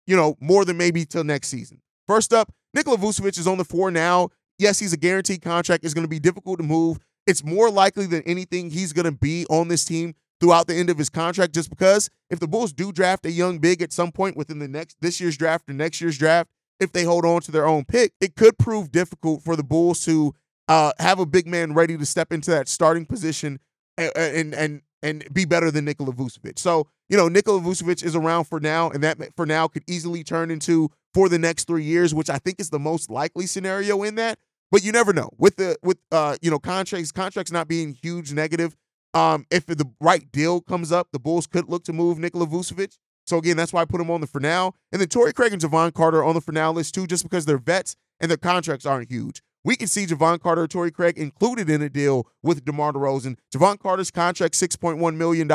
you 0.06 0.16
know, 0.16 0.36
more 0.40 0.64
than 0.64 0.76
maybe 0.76 1.04
till 1.04 1.24
next 1.24 1.48
season. 1.48 1.80
First 2.06 2.32
up, 2.32 2.52
Nikola 2.74 2.96
Vucevic 2.96 3.38
is 3.38 3.46
on 3.46 3.58
the 3.58 3.64
four 3.64 3.90
now. 3.90 4.30
Yes, 4.58 4.78
he's 4.78 4.92
a 4.92 4.96
guaranteed 4.96 5.42
contract. 5.42 5.84
It's 5.84 5.94
going 5.94 6.04
to 6.04 6.08
be 6.08 6.20
difficult 6.20 6.58
to 6.58 6.64
move. 6.64 6.98
It's 7.26 7.44
more 7.44 7.70
likely 7.70 8.06
than 8.06 8.22
anything 8.22 8.70
he's 8.70 8.92
going 8.92 9.04
to 9.06 9.12
be 9.12 9.46
on 9.46 9.68
this 9.68 9.84
team 9.84 10.14
throughout 10.40 10.66
the 10.66 10.74
end 10.74 10.90
of 10.90 10.98
his 10.98 11.08
contract 11.08 11.54
just 11.54 11.70
because 11.70 12.10
if 12.28 12.40
the 12.40 12.48
Bulls 12.48 12.72
do 12.72 12.90
draft 12.90 13.24
a 13.24 13.30
young 13.30 13.58
big 13.58 13.80
at 13.80 13.92
some 13.92 14.10
point 14.10 14.36
within 14.36 14.58
the 14.58 14.66
next 14.66 14.96
this 15.00 15.20
year's 15.20 15.36
draft 15.36 15.70
or 15.70 15.72
next 15.72 16.00
year's 16.00 16.18
draft, 16.18 16.50
if 16.80 16.90
they 16.92 17.04
hold 17.04 17.24
on 17.24 17.40
to 17.42 17.52
their 17.52 17.66
own 17.66 17.84
pick, 17.84 18.12
it 18.20 18.34
could 18.34 18.58
prove 18.58 18.90
difficult 18.90 19.42
for 19.42 19.54
the 19.54 19.62
Bulls 19.62 20.04
to 20.04 20.34
uh, 20.66 20.92
have 20.98 21.20
a 21.20 21.26
big 21.26 21.46
man 21.46 21.74
ready 21.74 21.96
to 21.96 22.04
step 22.04 22.32
into 22.32 22.50
that 22.50 22.68
starting 22.68 23.06
position 23.06 23.60
and 23.96 24.10
and 24.16 24.54
and, 24.54 24.82
and 25.02 25.24
be 25.32 25.44
better 25.44 25.70
than 25.70 25.84
Nikola 25.84 26.12
Vucevic. 26.12 26.58
So 26.58 26.88
you 27.08 27.16
know 27.16 27.28
Nikola 27.28 27.60
Vucevic 27.60 28.02
is 28.02 28.16
around 28.16 28.44
for 28.44 28.58
now, 28.58 28.90
and 28.90 29.02
that 29.04 29.18
for 29.36 29.46
now 29.46 29.68
could 29.68 29.84
easily 29.86 30.24
turn 30.24 30.50
into 30.50 30.90
for 31.14 31.28
the 31.28 31.38
next 31.38 31.66
three 31.66 31.84
years, 31.84 32.14
which 32.14 32.30
I 32.30 32.38
think 32.38 32.58
is 32.58 32.70
the 32.70 32.78
most 32.80 33.10
likely 33.10 33.46
scenario 33.46 34.02
in 34.02 34.16
that. 34.16 34.38
But 34.72 34.82
you 34.82 34.90
never 34.90 35.12
know 35.12 35.28
with 35.38 35.56
the 35.56 35.76
with 35.82 35.98
uh 36.10 36.36
you 36.40 36.50
know 36.50 36.58
contracts 36.58 37.12
contracts 37.12 37.52
not 37.52 37.68
being 37.68 37.92
huge 37.92 38.32
negative. 38.32 38.74
Um, 39.14 39.44
if 39.50 39.66
the 39.66 39.84
right 40.00 40.32
deal 40.32 40.62
comes 40.62 40.90
up, 40.90 41.08
the 41.12 41.18
Bulls 41.20 41.46
could 41.46 41.68
look 41.68 41.84
to 41.84 41.92
move 41.92 42.18
Nikola 42.18 42.46
Vucevic. 42.46 42.96
So 43.26 43.36
again, 43.36 43.58
that's 43.58 43.72
why 43.72 43.82
I 43.82 43.84
put 43.84 44.00
him 44.00 44.10
on 44.10 44.22
the 44.22 44.26
for 44.26 44.40
now. 44.40 44.74
And 44.90 45.00
then 45.00 45.08
Torrey 45.08 45.34
Craig 45.34 45.52
and 45.52 45.60
Jevon 45.60 45.92
Carter 45.92 46.24
on 46.24 46.34
the 46.34 46.40
for 46.40 46.52
now 46.52 46.72
list 46.72 46.94
too, 46.94 47.06
just 47.06 47.22
because 47.22 47.44
they're 47.44 47.58
vets 47.58 47.94
and 48.18 48.30
their 48.30 48.38
contracts 48.38 48.86
aren't 48.86 49.10
huge. 49.10 49.42
We 49.62 49.76
can 49.76 49.86
see 49.86 50.06
Jevon 50.06 50.40
Carter, 50.40 50.66
Torrey 50.66 50.90
Craig 50.90 51.18
included 51.18 51.68
in 51.68 51.82
a 51.82 51.90
deal 51.90 52.26
with 52.42 52.64
DeMar 52.64 52.94
DeRozan. 52.94 53.36
Jevon 53.54 53.78
Carter's 53.78 54.10
contract 54.10 54.54
$6.1 54.54 55.14
million. 55.14 55.46